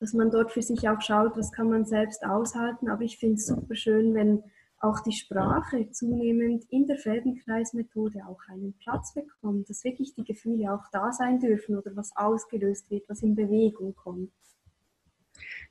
[0.00, 2.88] dass man dort für sich auch schaut, was kann man selbst aushalten.
[2.88, 4.42] Aber ich finde es super schön, wenn
[4.80, 10.72] auch die Sprache zunehmend in der Feldenkreismethode auch einen Platz bekommt, dass wirklich die Gefühle
[10.72, 14.32] auch da sein dürfen oder was ausgelöst wird, was in Bewegung kommt.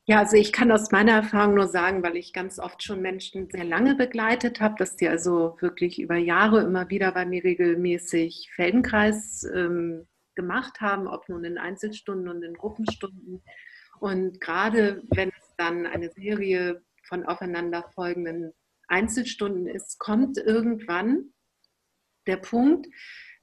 [0.10, 3.50] Ja, also ich kann aus meiner Erfahrung nur sagen, weil ich ganz oft schon Menschen
[3.50, 8.50] sehr lange begleitet habe, dass die also wirklich über Jahre immer wieder bei mir regelmäßig
[8.56, 13.44] Feldenkreis ähm, gemacht haben, ob nun in Einzelstunden und in Gruppenstunden.
[14.00, 18.54] Und gerade wenn es dann eine Serie von aufeinanderfolgenden
[18.88, 21.34] Einzelstunden ist, kommt irgendwann
[22.28, 22.88] der Punkt,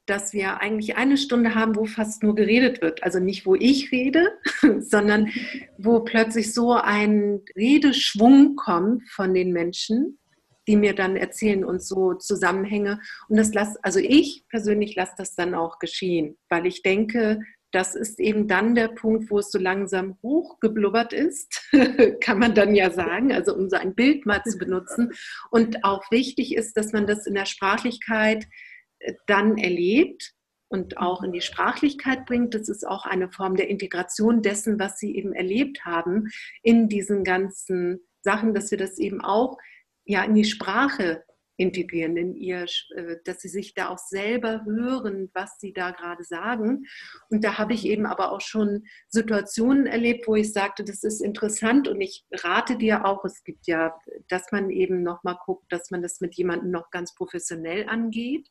[0.05, 3.03] dass wir eigentlich eine Stunde haben, wo fast nur geredet wird.
[3.03, 4.27] Also nicht, wo ich rede,
[4.79, 5.29] sondern
[5.77, 10.19] wo plötzlich so ein Redeschwung kommt von den Menschen,
[10.67, 12.99] die mir dann erzählen und so Zusammenhänge.
[13.29, 17.39] Und das lasse, also ich persönlich lasse das dann auch geschehen, weil ich denke,
[17.71, 21.61] das ist eben dann der Punkt, wo es so langsam hochgeblubbert ist,
[22.21, 25.11] kann man dann ja sagen, also um so ein Bild mal zu benutzen.
[25.51, 28.47] Und auch wichtig ist, dass man das in der Sprachlichkeit
[29.27, 30.33] dann erlebt
[30.67, 32.53] und auch in die Sprachlichkeit bringt.
[32.53, 36.29] Das ist auch eine Form der Integration dessen, was sie eben erlebt haben
[36.63, 39.57] in diesen ganzen Sachen, dass wir das eben auch
[40.05, 41.23] ja in die Sprache
[41.57, 46.23] integrieren in ihr, äh, dass sie sich da auch selber hören, was sie da gerade
[46.23, 46.85] sagen.
[47.29, 51.21] Und da habe ich eben aber auch schon Situationen erlebt, wo ich sagte, das ist
[51.21, 53.95] interessant und ich rate dir auch, es gibt ja,
[54.27, 58.49] dass man eben nochmal guckt, dass man das mit jemandem noch ganz professionell angeht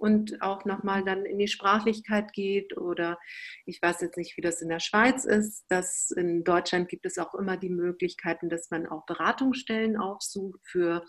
[0.00, 3.18] und auch nochmal dann in die Sprachlichkeit geht oder
[3.66, 7.18] ich weiß jetzt nicht, wie das in der Schweiz ist, dass in Deutschland gibt es
[7.18, 11.04] auch immer die Möglichkeiten, dass man auch Beratungsstellen aufsucht für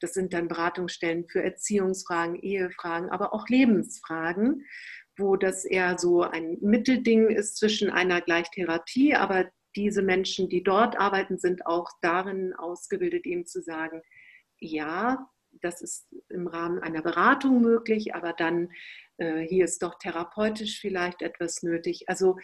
[0.00, 4.66] das sind dann Beratungsstellen für Erziehungsfragen, Ehefragen, aber auch Lebensfragen,
[5.16, 10.98] wo das eher so ein Mittelding ist zwischen einer Gleichtherapie, aber diese Menschen, die dort
[10.98, 14.02] arbeiten, sind auch darin ausgebildet, eben zu sagen,
[14.58, 15.30] ja,
[15.62, 18.70] das ist im Rahmen einer Beratung möglich, aber dann
[19.18, 22.08] äh, hier ist doch therapeutisch vielleicht etwas nötig.
[22.08, 22.36] Also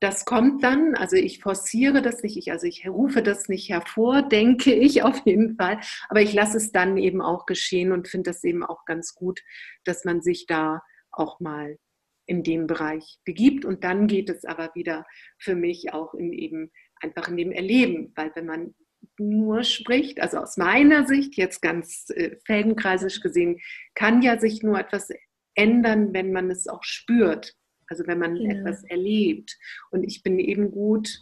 [0.00, 4.22] das kommt dann, also ich forciere das nicht, ich, also ich rufe das nicht hervor,
[4.22, 8.30] denke ich auf jeden Fall, aber ich lasse es dann eben auch geschehen und finde
[8.30, 9.40] das eben auch ganz gut,
[9.84, 11.78] dass man sich da auch mal
[12.26, 15.04] in dem Bereich begibt und dann geht es aber wieder
[15.38, 16.70] für mich auch in eben
[17.00, 18.74] einfach in dem Erleben, weil wenn man
[19.18, 23.60] nur spricht, also aus meiner Sicht jetzt ganz äh, feldenkreisisch gesehen,
[23.94, 25.08] kann ja sich nur etwas
[25.54, 27.54] ändern, wenn man es auch spürt.
[27.88, 28.50] Also wenn man ja.
[28.50, 29.56] etwas erlebt.
[29.90, 31.20] Und ich bin eben gut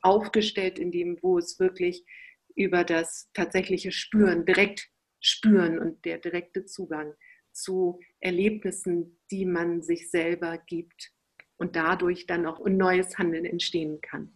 [0.00, 2.04] aufgestellt in dem, wo es wirklich
[2.54, 4.88] über das tatsächliche Spüren, direkt
[5.20, 7.14] spüren und der direkte Zugang
[7.52, 11.12] zu Erlebnissen, die man sich selber gibt
[11.56, 14.35] und dadurch dann auch ein neues Handeln entstehen kann.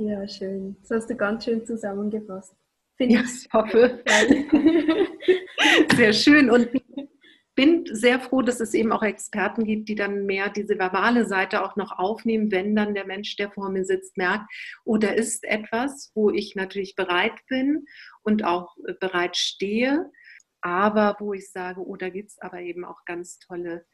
[0.00, 0.76] Ja, schön.
[0.80, 2.56] Das hast du ganz schön zusammengefasst.
[2.96, 4.02] Finde ja, ich hoffe.
[5.94, 6.48] Sehr schön.
[6.48, 6.70] Und
[7.54, 11.62] bin sehr froh, dass es eben auch Experten gibt, die dann mehr diese verbale Seite
[11.62, 14.50] auch noch aufnehmen, wenn dann der Mensch, der vor mir sitzt, merkt,
[14.86, 17.84] oh, da ist etwas, wo ich natürlich bereit bin
[18.22, 20.10] und auch bereit stehe,
[20.62, 23.84] aber wo ich sage, oh, da gibt es aber eben auch ganz tolle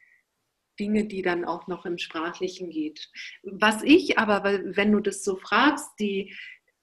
[0.79, 3.09] Dinge, die dann auch noch im Sprachlichen geht.
[3.43, 6.33] Was ich aber, wenn du das so fragst, die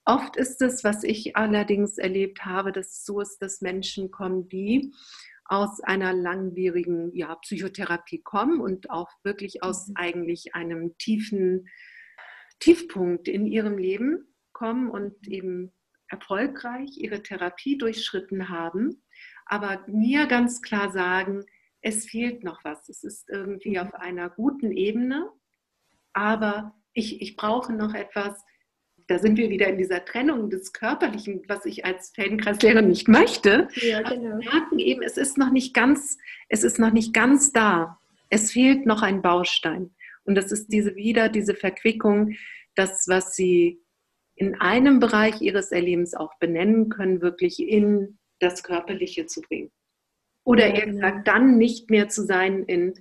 [0.04, 4.48] oft ist es, was ich allerdings erlebt habe, dass es so ist, dass Menschen kommen,
[4.48, 4.92] die
[5.46, 9.96] aus einer langwierigen ja, Psychotherapie kommen und auch wirklich aus mhm.
[9.96, 11.68] eigentlich einem tiefen
[12.60, 15.72] Tiefpunkt in ihrem Leben kommen und eben
[16.08, 19.02] erfolgreich ihre Therapie durchschritten haben,
[19.46, 21.44] aber mir ganz klar sagen,
[21.84, 22.88] es fehlt noch was.
[22.88, 23.78] Es ist irgendwie mhm.
[23.78, 25.30] auf einer guten Ebene,
[26.14, 28.42] aber ich, ich brauche noch etwas,
[29.06, 33.68] da sind wir wieder in dieser Trennung des Körperlichen, was ich als Feldenkreislehrer nicht möchte.
[33.74, 34.38] Ja, genau.
[34.38, 36.16] Wir merken eben, es ist noch nicht ganz,
[36.48, 37.98] es ist noch nicht ganz da.
[38.30, 39.94] Es fehlt noch ein Baustein.
[40.24, 42.36] Und das ist diese wieder diese Verquickung,
[42.74, 43.82] das, was sie
[44.36, 49.70] in einem Bereich ihres Erlebens auch benennen können, wirklich in das Körperliche zu bringen.
[50.44, 50.94] Oder eher genau.
[50.96, 52.94] gesagt, dann nicht mehr zu sein in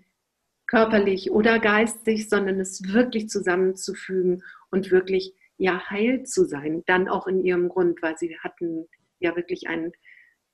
[0.68, 7.28] körperlich oder geistig, sondern es wirklich zusammenzufügen und wirklich ja heil zu sein, dann auch
[7.28, 8.88] in ihrem Grund, weil sie hatten
[9.20, 9.92] ja wirklich ein,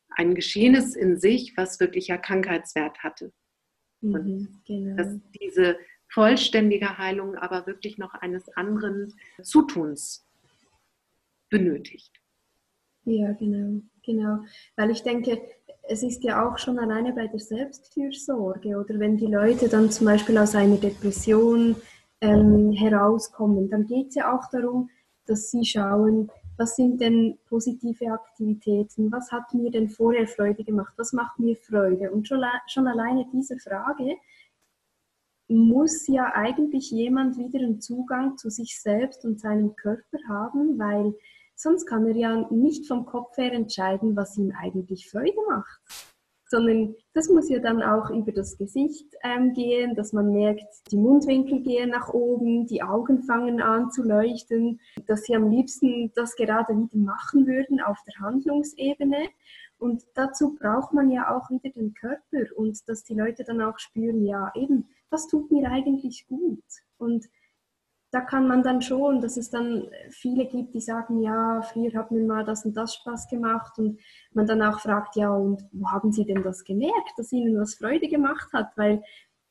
[0.09, 3.31] ein Geschehenes in sich, was wirklich ja Krankheitswert hatte.
[4.01, 4.95] Mhm, genau.
[4.95, 5.77] dass diese
[6.07, 9.13] vollständige Heilung aber wirklich noch eines anderen
[9.43, 10.25] Zutuns
[11.49, 12.19] benötigt.
[13.03, 14.43] Ja, genau, genau.
[14.75, 15.41] Weil ich denke,
[15.89, 18.99] es ist ja auch schon alleine bei der Selbstfürsorge oder?
[18.99, 21.75] Wenn die Leute dann zum Beispiel aus einer Depression
[22.21, 24.89] ähm, herauskommen, dann geht es ja auch darum,
[25.25, 30.93] dass sie schauen, was sind denn positive Aktivitäten, was hat mir denn vorher Freude gemacht,
[30.97, 32.11] was macht mir Freude.
[32.11, 34.15] Und schon, schon alleine diese Frage
[35.47, 41.15] muss ja eigentlich jemand wieder einen Zugang zu sich selbst und seinem Körper haben, weil
[41.59, 45.81] sonst kann er ja nicht vom Kopf her entscheiden, was ihm eigentlich Freude macht
[46.49, 50.97] sondern das muss ja dann auch über das Gesicht ähm, gehen, dass man merkt, die
[50.97, 56.35] Mundwinkel gehen nach oben, die Augen fangen an zu leuchten, dass sie am liebsten das
[56.35, 59.29] gerade wieder machen würden auf der Handlungsebene.
[59.77, 63.77] Und dazu braucht man ja auch wieder den Körper und dass die Leute dann auch
[63.77, 66.63] spüren, ja eben, was tut mir eigentlich gut?
[66.97, 67.25] Und
[68.11, 72.09] da kann man dann schon, dass es dann viele gibt, die sagen, ja, früher hat
[72.11, 73.99] mir mal das und das Spaß gemacht und
[74.33, 77.75] man dann auch fragt, ja, und wo haben Sie denn das gemerkt, dass Ihnen was
[77.75, 78.75] Freude gemacht hat?
[78.77, 79.03] Weil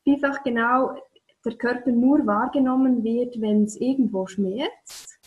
[0.03, 0.97] vielfach genau
[1.45, 5.21] der Körper nur wahrgenommen wird, wenn es irgendwo schmerzt.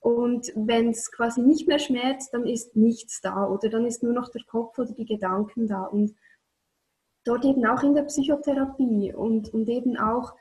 [0.00, 4.12] Und wenn es quasi nicht mehr schmerzt, dann ist nichts da oder dann ist nur
[4.12, 5.84] noch der Kopf oder die Gedanken da.
[5.84, 6.14] Und
[7.24, 10.34] dort eben auch in der Psychotherapie und, und eben auch,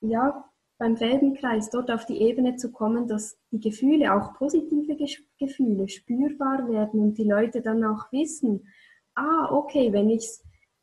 [0.00, 0.49] ja,
[0.80, 4.96] beim Feldenkreis dort auf die Ebene zu kommen, dass die Gefühle, auch positive
[5.38, 8.66] Gefühle, spürbar werden und die Leute dann auch wissen,
[9.14, 10.26] ah, okay, wenn ich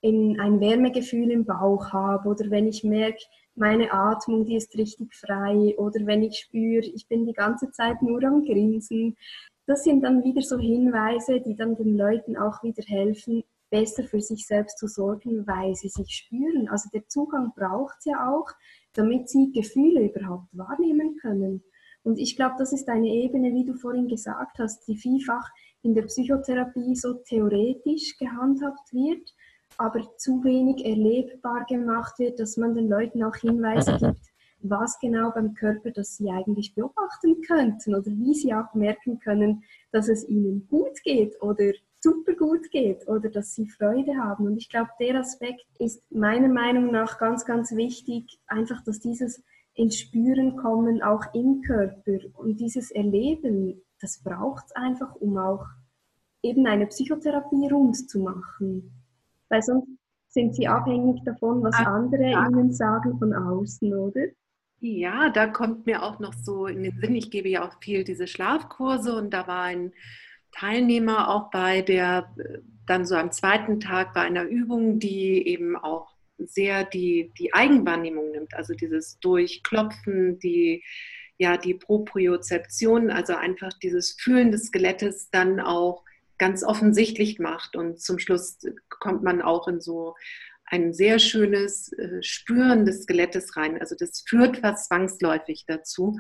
[0.02, 3.24] in ein Wärmegefühl im Bauch habe oder wenn ich merke,
[3.56, 8.04] meine Atmung, die ist richtig frei oder wenn ich spüre, ich bin die ganze Zeit
[8.04, 9.18] nur am Grinsen.
[9.66, 14.22] Das sind dann wieder so Hinweise, die dann den Leuten auch wieder helfen, besser für
[14.22, 16.70] sich selbst zu sorgen, weil sie sich spüren.
[16.70, 18.52] Also der Zugang braucht es ja auch,
[18.98, 21.64] damit sie Gefühle überhaupt wahrnehmen können.
[22.04, 25.50] Und ich glaube, das ist eine Ebene, wie du vorhin gesagt hast, die vielfach
[25.84, 29.34] in der Psychotherapie so theoretisch gehandhabt wird,
[29.78, 34.26] aber zu wenig erlebbar gemacht wird, dass man den Leuten auch Hinweise gibt,
[34.62, 39.64] was genau beim Körper, das sie eigentlich beobachten könnten oder wie sie auch merken können,
[39.92, 44.46] dass es ihnen gut geht oder super gut geht oder dass sie Freude haben.
[44.46, 49.44] Und ich glaube, der Aspekt ist meiner Meinung nach ganz, ganz wichtig, einfach, dass dieses
[49.74, 55.66] ins Spüren kommen, auch im Körper und dieses Erleben, das braucht es einfach, um auch
[56.42, 58.92] eben eine Psychotherapie rund zu machen.
[59.50, 59.88] Weil sonst
[60.30, 62.48] sind sie abhängig davon, was ah, andere ja.
[62.48, 64.28] ihnen sagen von außen, oder?
[64.80, 68.04] Ja, da kommt mir auch noch so in den Sinn, ich gebe ja auch viel
[68.04, 69.94] diese Schlafkurse und da war ein
[70.58, 72.34] Teilnehmer auch bei der
[72.88, 78.32] dann so am zweiten Tag bei einer Übung, die eben auch sehr die, die Eigenwahrnehmung
[78.32, 80.84] nimmt, also dieses Durchklopfen, die,
[81.38, 86.04] ja, die Propriozeption, also einfach dieses Fühlen des Skelettes dann auch
[86.38, 87.76] ganz offensichtlich macht.
[87.76, 90.16] Und zum Schluss kommt man auch in so
[90.70, 93.80] ein sehr schönes äh, Spüren des Skelettes rein.
[93.80, 96.20] Also das führt was zwangsläufig dazu.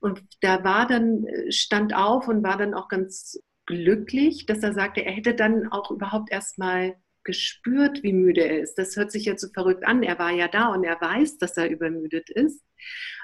[0.00, 4.72] Und da war dann, äh, stand auf und war dann auch ganz glücklich, dass er
[4.72, 8.76] sagte, er hätte dann auch überhaupt erst mal gespürt, wie müde er ist.
[8.76, 10.02] Das hört sich jetzt so verrückt an.
[10.02, 12.64] Er war ja da und er weiß, dass er übermüdet ist.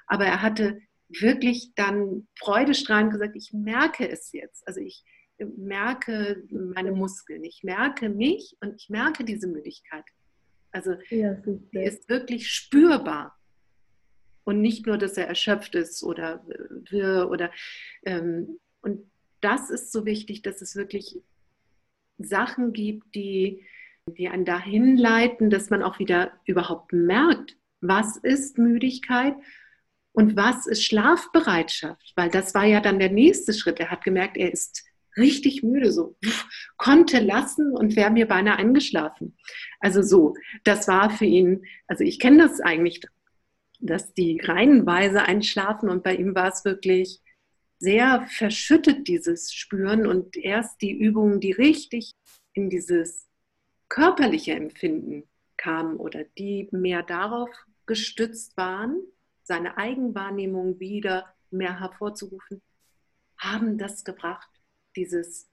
[0.07, 4.67] Aber er hatte wirklich dann freudestrahlend gesagt, ich merke es jetzt.
[4.67, 5.05] Also ich
[5.39, 10.05] merke meine Muskeln, ich merke mich und ich merke diese Müdigkeit.
[10.73, 13.39] Also ja, die ist wirklich spürbar.
[14.45, 16.45] Und nicht nur, dass er erschöpft ist oder
[16.91, 17.53] wir oder
[18.05, 19.12] ähm, und
[19.43, 21.21] das ist so wichtig, dass es wirklich
[22.19, 23.65] Sachen gibt, die,
[24.07, 29.35] die einen dahin leiten, dass man auch wieder überhaupt merkt, was ist Müdigkeit
[30.13, 32.13] und was ist Schlafbereitschaft.
[32.17, 33.81] Weil das war ja dann der nächste Schritt.
[33.81, 34.85] Er hat gemerkt, er ist
[35.17, 36.17] richtig müde, so
[36.77, 39.37] konnte lassen und wäre mir beinahe eingeschlafen.
[39.81, 40.35] Also so,
[40.65, 43.03] das war für ihn, also ich kenne das eigentlich,
[43.81, 47.22] dass die reihenweise einschlafen und bei ihm war es wirklich
[47.83, 52.15] sehr verschüttet, dieses Spüren und erst die Übungen, die richtig
[52.53, 53.29] in dieses
[53.89, 55.25] körperliche Empfinden
[55.57, 57.51] kamen oder die mehr darauf
[57.87, 59.03] gestützt waren,
[59.43, 62.63] seine Eigenwahrnehmung wieder mehr hervorzurufen,
[63.37, 64.49] haben das gebracht
[64.95, 65.51] dieses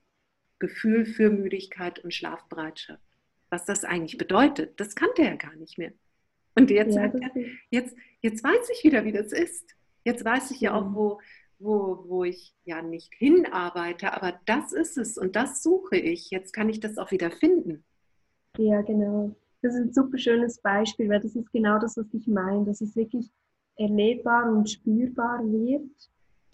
[0.59, 3.01] Gefühl für Müdigkeit und Schlafbereitschaft.
[3.49, 5.93] Was das eigentlich bedeutet, das kannte er gar nicht mehr.
[6.53, 7.31] Und jetzt ja, er,
[7.71, 9.75] jetzt, jetzt weiß ich wieder, wie das ist.
[10.03, 11.19] Jetzt weiß ich ja auch, wo,
[11.59, 16.29] wo, wo ich ja nicht hinarbeite, aber das ist es und das suche ich.
[16.31, 17.83] Jetzt kann ich das auch wieder finden.
[18.57, 19.35] Ja, genau.
[19.61, 22.81] Das ist ein super schönes Beispiel, weil das ist genau das, was ich meine, dass
[22.81, 23.29] es wirklich
[23.75, 25.89] erlebbar und spürbar wird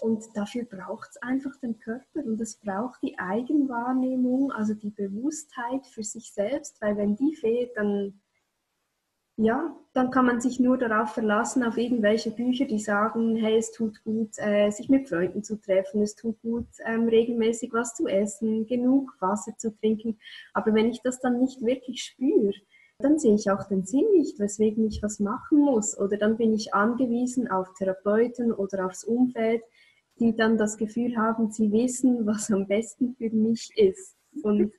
[0.02, 5.86] und dafür braucht es einfach den Körper und es braucht die Eigenwahrnehmung, also die Bewusstheit
[5.88, 8.20] für sich selbst, weil wenn die fehlt, dann,
[9.38, 13.72] ja, dann kann man sich nur darauf verlassen, auf irgendwelche Bücher, die sagen, hey, es
[13.72, 18.08] tut gut, äh, sich mit Freunden zu treffen, es tut gut, ähm, regelmäßig was zu
[18.08, 20.18] essen, genug Wasser zu trinken.
[20.54, 22.54] Aber wenn ich das dann nicht wirklich spüre,
[23.00, 25.98] dann sehe ich auch den Sinn nicht, weswegen ich was machen muss.
[25.98, 29.64] Oder dann bin ich angewiesen auf Therapeuten oder aufs Umfeld,
[30.20, 34.16] die dann das Gefühl haben, sie wissen, was am besten für mich ist.
[34.44, 34.72] Und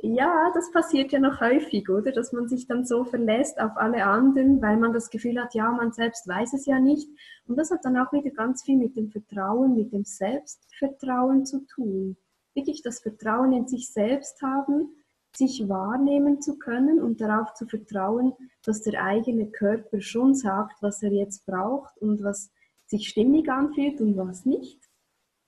[0.00, 2.12] ja, das passiert ja noch häufig, oder?
[2.12, 5.70] Dass man sich dann so verlässt auf alle anderen, weil man das Gefühl hat, ja,
[5.70, 7.08] man selbst weiß es ja nicht.
[7.46, 11.66] Und das hat dann auch wieder ganz viel mit dem Vertrauen, mit dem Selbstvertrauen zu
[11.66, 12.16] tun.
[12.54, 14.88] wirklich das Vertrauen in sich selbst haben,
[15.32, 18.32] sich wahrnehmen zu können und darauf zu vertrauen,
[18.64, 22.50] dass der eigene Körper schon sagt, was er jetzt braucht und was
[22.86, 24.80] sich stimmig anfühlt und was nicht.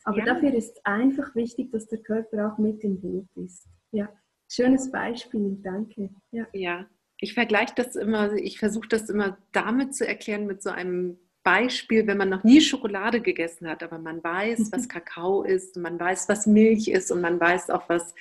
[0.05, 0.25] Aber ja.
[0.25, 3.67] dafür ist einfach wichtig, dass der Körper auch mit im Boot ist.
[3.91, 4.09] Ja,
[4.51, 6.11] schönes Beispiel, danke.
[6.33, 6.87] Ja, ja.
[7.19, 12.07] ich vergleiche das immer, ich versuche das immer damit zu erklären mit so einem Beispiel,
[12.07, 16.29] wenn man noch nie Schokolade gegessen hat, aber man weiß, was Kakao ist, man weiß,
[16.29, 18.15] was Milch ist und man weiß auch, was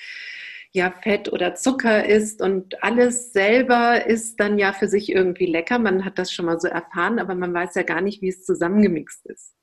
[0.72, 5.80] ja Fett oder Zucker ist und alles selber ist dann ja für sich irgendwie lecker.
[5.80, 8.46] Man hat das schon mal so erfahren, aber man weiß ja gar nicht, wie es
[8.46, 9.56] zusammengemixt ist.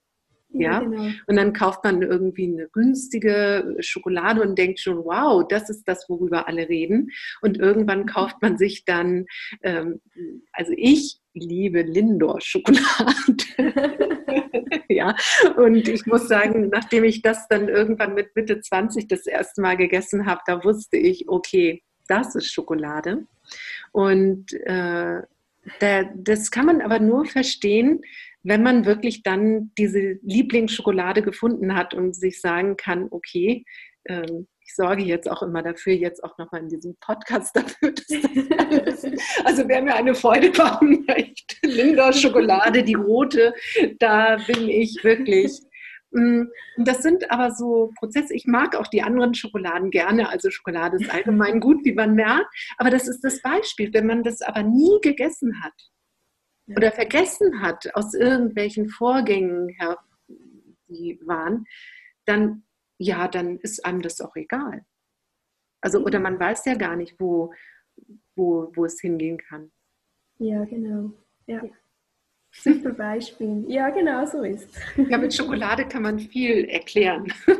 [0.49, 0.81] Ja, ja?
[0.81, 1.09] Genau.
[1.27, 6.09] und dann kauft man irgendwie eine günstige Schokolade und denkt schon, wow, das ist das,
[6.09, 7.11] worüber alle reden.
[7.43, 8.07] Und irgendwann mhm.
[8.07, 9.27] kauft man sich dann,
[9.63, 10.01] ähm,
[10.53, 12.85] also ich liebe Lindor-Schokolade.
[14.89, 15.15] ja,
[15.57, 19.77] und ich muss sagen, nachdem ich das dann irgendwann mit Mitte 20 das erste Mal
[19.77, 23.27] gegessen habe, da wusste ich, okay, das ist Schokolade.
[23.93, 25.23] Und äh,
[25.81, 28.03] da, das kann man aber nur verstehen,
[28.47, 33.65] wenn man wirklich dann diese Lieblingsschokolade gefunden hat und sich sagen kann, okay,
[34.09, 38.07] ähm, ich sorge jetzt auch immer dafür, jetzt auch nochmal in diesem Podcast dafür, dass
[38.07, 39.05] das
[39.45, 43.53] Also wer mir eine Freude machen möchte, Linda Schokolade, die rote,
[43.99, 45.61] da bin ich wirklich.
[46.13, 46.45] Mm,
[46.77, 48.33] und das sind aber so Prozesse.
[48.33, 50.29] Ich mag auch die anderen Schokoladen gerne.
[50.29, 52.47] Also Schokolade ist allgemein gut, wie man merkt.
[52.79, 53.93] Aber das ist das Beispiel.
[53.93, 55.75] Wenn man das aber nie gegessen hat
[56.69, 59.99] oder vergessen hat aus irgendwelchen Vorgängen her,
[60.89, 61.67] die waren,
[62.25, 62.65] dann
[62.99, 64.85] ja, dann ist einem das auch egal.
[65.81, 67.53] Also, oder man weiß ja gar nicht, wo,
[68.35, 69.71] wo, wo es hingehen kann.
[70.39, 71.13] Ja, genau.
[71.47, 71.63] Ja.
[72.53, 73.65] Super Beispiel.
[73.69, 74.69] Ja, genau so ist.
[74.97, 77.31] Ja, mit Schokolade kann man viel erklären.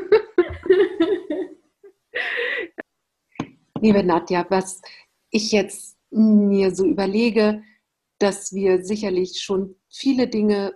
[3.79, 4.81] Liebe Nadja, was
[5.29, 7.61] ich jetzt mir so überlege,
[8.19, 10.73] dass wir sicherlich schon viele Dinge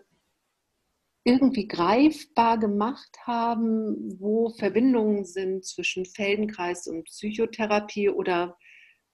[1.24, 8.58] irgendwie greifbar gemacht haben, wo Verbindungen sind zwischen Feldenkreis und Psychotherapie oder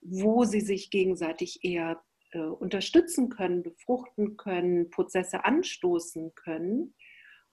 [0.02, 2.02] wo sie sich gegenseitig eher
[2.32, 6.96] äh, unterstützen können, befruchten können, Prozesse anstoßen können.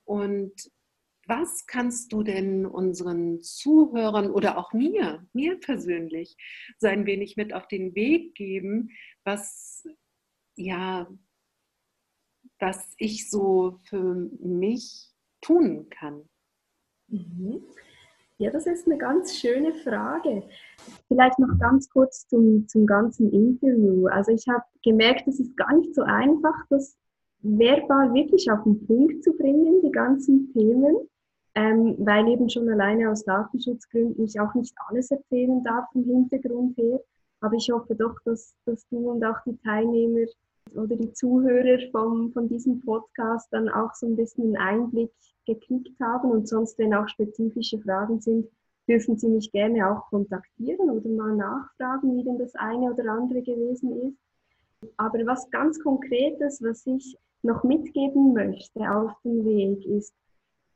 [0.05, 0.53] Und
[1.27, 6.37] was kannst du denn unseren Zuhörern oder auch mir, mir persönlich,
[6.79, 8.91] so ein wenig mit auf den Weg geben,
[9.25, 9.85] was
[10.57, 11.07] ja,
[12.59, 16.29] was ich so für mich tun kann?
[17.09, 17.63] Mhm.
[18.39, 20.43] Ja, das ist eine ganz schöne Frage.
[21.07, 24.09] Vielleicht noch ganz kurz zum, zum ganzen Interview.
[24.09, 26.97] Also ich habe gemerkt, es ist gar nicht so einfach, das
[27.43, 30.97] verbal wirklich auf den Punkt zu bringen, die ganzen Themen,
[31.55, 36.77] ähm, weil eben schon alleine aus Datenschutzgründen ich auch nicht alles erzählen darf vom Hintergrund
[36.77, 37.01] her.
[37.41, 40.27] Aber ich hoffe doch, dass, dass du und auch die Teilnehmer
[40.77, 45.11] oder die Zuhörer vom, von diesem Podcast dann auch so ein bisschen einen Einblick
[45.47, 48.49] gekriegt haben und sonst, wenn auch spezifische Fragen sind,
[48.89, 53.43] dürfen Sie mich gerne auch kontaktieren oder mal nachfragen, wie denn das eine oder andere
[53.43, 54.19] gewesen ist.
[54.97, 60.15] Aber was ganz Konkretes, was ich noch mitgeben möchte auf dem Weg, ist,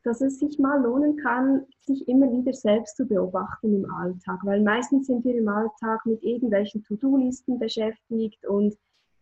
[0.05, 4.63] dass es sich mal lohnen kann, sich immer wieder selbst zu beobachten im Alltag, weil
[4.63, 8.75] meistens sind wir im Alltag mit irgendwelchen To-Do-Listen beschäftigt und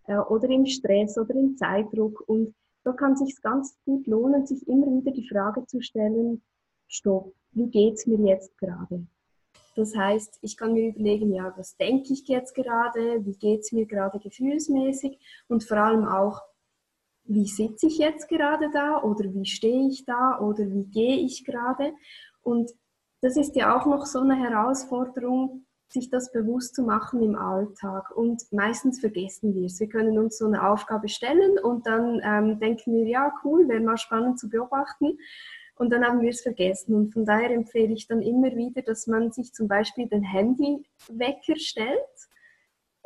[0.07, 2.23] äh, oder im Stress oder im Zeitdruck.
[2.27, 2.55] Und
[2.85, 6.43] da kann es sich ganz gut lohnen, sich immer wieder die Frage zu stellen,
[6.89, 9.07] stopp, wie geht es mir jetzt gerade?
[9.75, 13.73] Das heißt, ich kann mir überlegen, ja, was denke ich jetzt gerade, wie geht es
[13.73, 16.41] mir gerade gefühlsmäßig und vor allem auch,
[17.25, 21.45] wie sitze ich jetzt gerade da oder wie stehe ich da oder wie gehe ich
[21.45, 21.93] gerade.
[22.41, 22.71] Und
[23.21, 28.11] das ist ja auch noch so eine Herausforderung, sich das bewusst zu machen im Alltag.
[28.16, 29.80] Und meistens vergessen wir es.
[29.80, 33.80] Wir können uns so eine Aufgabe stellen und dann ähm, denken wir, ja, cool, wäre
[33.80, 35.18] mal spannend zu beobachten.
[35.76, 36.95] Und dann haben wir es vergessen.
[36.95, 41.57] Und von daher empfehle ich dann immer wieder, dass man sich zum Beispiel den Handywecker
[41.57, 42.01] stellt.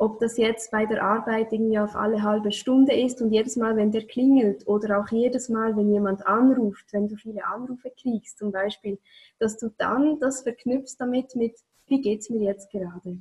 [0.01, 3.75] Ob das jetzt bei der Arbeit irgendwie auf alle halbe Stunde ist und jedes Mal,
[3.75, 8.39] wenn der klingelt oder auch jedes Mal, wenn jemand anruft, wenn du viele Anrufe kriegst
[8.39, 8.97] zum Beispiel,
[9.37, 11.53] dass du dann das verknüpfst damit mit,
[11.85, 13.19] wie geht es mir jetzt gerade?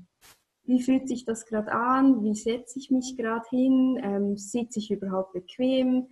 [0.65, 2.25] Wie fühlt sich das gerade an?
[2.25, 4.01] Wie setze ich mich gerade hin?
[4.03, 6.07] Ähm, sitze ich überhaupt bequem?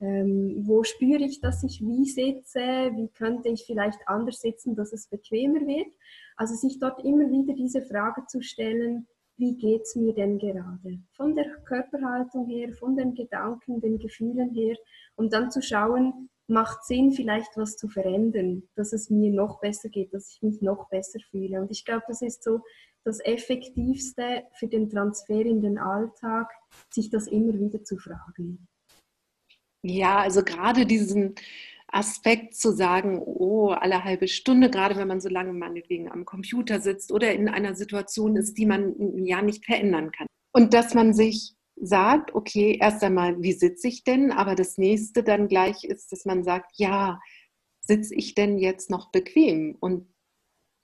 [0.00, 2.60] Ähm, wo spüre ich, dass ich wie sitze?
[2.94, 5.94] Wie könnte ich vielleicht anders sitzen, dass es bequemer wird?
[6.36, 9.06] Also sich dort immer wieder diese Frage zu stellen,
[9.40, 11.00] wie geht es mir denn gerade?
[11.16, 14.76] Von der Körperhaltung her, von den Gedanken, den Gefühlen her
[15.16, 19.88] und dann zu schauen, macht Sinn, vielleicht was zu verändern, dass es mir noch besser
[19.88, 21.60] geht, dass ich mich noch besser fühle.
[21.60, 22.60] Und ich glaube, das ist so
[23.02, 26.50] das Effektivste für den Transfer in den Alltag,
[26.90, 28.68] sich das immer wieder zu fragen.
[29.82, 31.34] Ja, also gerade diesen
[31.92, 36.80] Aspekt zu sagen, oh, alle halbe Stunde, gerade wenn man so lange meinetwegen am Computer
[36.80, 40.26] sitzt oder in einer Situation ist, die man ja nicht verändern kann.
[40.52, 44.32] Und dass man sich sagt, okay, erst einmal, wie sitze ich denn?
[44.32, 47.20] Aber das nächste dann gleich ist, dass man sagt, ja,
[47.80, 49.76] sitze ich denn jetzt noch bequem?
[49.80, 50.06] Und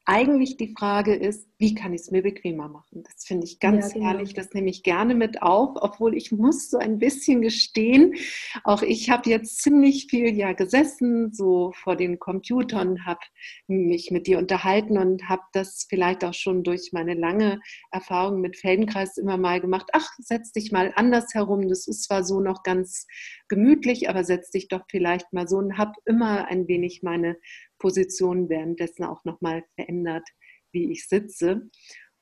[0.07, 3.03] eigentlich die Frage ist, wie kann ich es mir bequemer machen?
[3.03, 4.07] Das finde ich ganz ja, genau.
[4.07, 8.15] herrlich, das nehme ich gerne mit auf, obwohl ich muss so ein bisschen gestehen,
[8.63, 13.21] auch ich habe jetzt ziemlich viel ja gesessen, so vor den Computern, habe
[13.67, 18.57] mich mit dir unterhalten und habe das vielleicht auch schon durch meine lange Erfahrung mit
[18.57, 19.89] Feldenkreis immer mal gemacht.
[19.93, 23.07] Ach, setz dich mal anders herum, das ist zwar so noch ganz
[23.49, 27.37] gemütlich, aber setz dich doch vielleicht mal so und habe immer ein wenig meine
[27.79, 30.29] Position währenddessen auch nochmal verändert,
[30.73, 31.69] wie ich sitze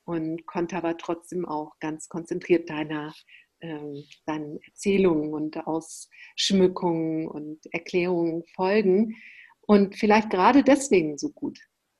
[0.05, 3.13] und konnte aber trotzdem auch ganz konzentriert deiner
[3.59, 9.15] äh, deinen Erzählungen und Ausschmückungen und Erklärungen folgen.
[9.61, 11.59] Und vielleicht gerade deswegen so gut,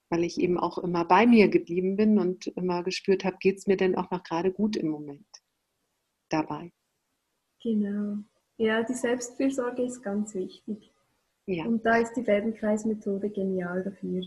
[0.10, 3.68] weil ich eben auch immer bei mir geblieben bin und immer gespürt habe, geht es
[3.68, 5.28] mir denn auch noch gerade gut im Moment
[6.30, 6.72] dabei.
[7.64, 8.18] Genau.
[8.58, 10.95] Ja, die Selbstfürsorge ist ganz wichtig.
[11.48, 11.66] Ja.
[11.66, 14.24] Und da ist die Feldenkreismethode genial dafür.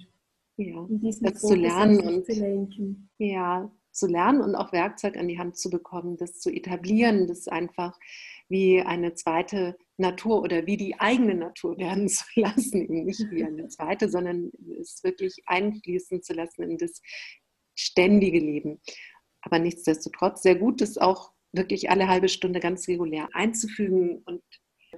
[0.57, 0.87] Ja,
[1.21, 3.11] das zu lernen und zu lenken.
[3.19, 7.49] Ja, zu lernen und auch Werkzeug an die Hand zu bekommen, das zu etablieren, das
[7.49, 7.99] einfach
[8.49, 13.45] wie eine zweite Natur oder wie die eigene Natur werden zu lassen, eben nicht wie
[13.45, 14.51] eine zweite, sondern
[14.81, 17.03] es wirklich einfließen zu lassen in das
[17.77, 18.81] ständige Leben.
[19.43, 24.43] Aber nichtsdestotrotz sehr gut, das auch wirklich alle halbe Stunde ganz regulär einzufügen und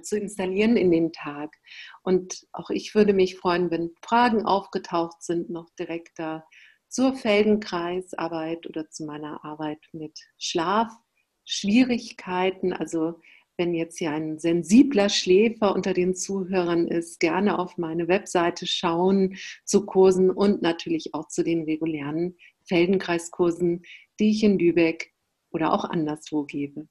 [0.01, 1.55] zu installieren in den Tag.
[2.03, 6.45] Und auch ich würde mich freuen, wenn Fragen aufgetaucht sind, noch direkter
[6.87, 12.73] zur Feldenkreisarbeit oder zu meiner Arbeit mit Schlafschwierigkeiten.
[12.73, 13.21] Also
[13.57, 19.37] wenn jetzt hier ein sensibler Schläfer unter den Zuhörern ist, gerne auf meine Webseite schauen
[19.65, 23.83] zu Kursen und natürlich auch zu den regulären Feldenkreiskursen,
[24.19, 25.13] die ich in Lübeck
[25.51, 26.87] oder auch anderswo gebe.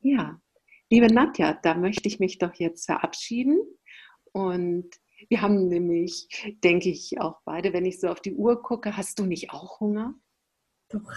[0.00, 0.40] Ja,
[0.90, 3.58] Liebe Nadja, da möchte ich mich doch jetzt verabschieden.
[4.32, 4.88] Und
[5.28, 6.28] wir haben nämlich,
[6.62, 9.80] denke ich, auch beide, wenn ich so auf die Uhr gucke, hast du nicht auch
[9.80, 10.14] Hunger?
[10.88, 11.12] Doch.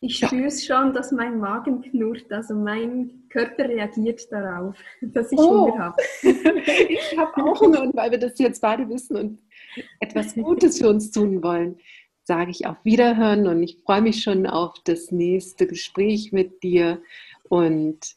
[0.00, 2.30] Ich spüre es schon, dass mein Magen knurrt.
[2.30, 5.68] Also mein Körper reagiert darauf, dass ich oh.
[5.68, 6.02] Hunger habe.
[6.88, 9.42] ich habe auch Hunger und weil wir das jetzt beide wissen und
[10.00, 11.78] etwas Gutes für uns tun wollen,
[12.24, 17.00] sage ich auf Wiederhören und ich freue mich schon auf das nächste Gespräch mit dir
[17.48, 18.16] und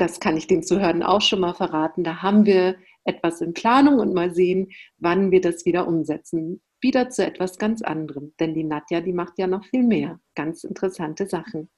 [0.00, 2.04] das kann ich den Zuhörern auch schon mal verraten.
[2.04, 6.62] Da haben wir etwas in Planung und mal sehen, wann wir das wieder umsetzen.
[6.80, 8.32] Wieder zu etwas ganz anderem.
[8.40, 10.18] Denn die Nadja, die macht ja noch viel mehr.
[10.34, 11.68] Ganz interessante Sachen.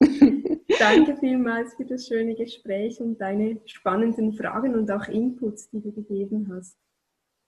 [0.78, 5.92] Danke vielmals für das schöne Gespräch und deine spannenden Fragen und auch Inputs, die du
[5.92, 6.76] gegeben hast.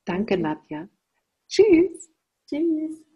[0.05, 0.89] Danke, Nadja.
[1.49, 2.11] Tschüss.
[2.49, 3.08] Tschüss.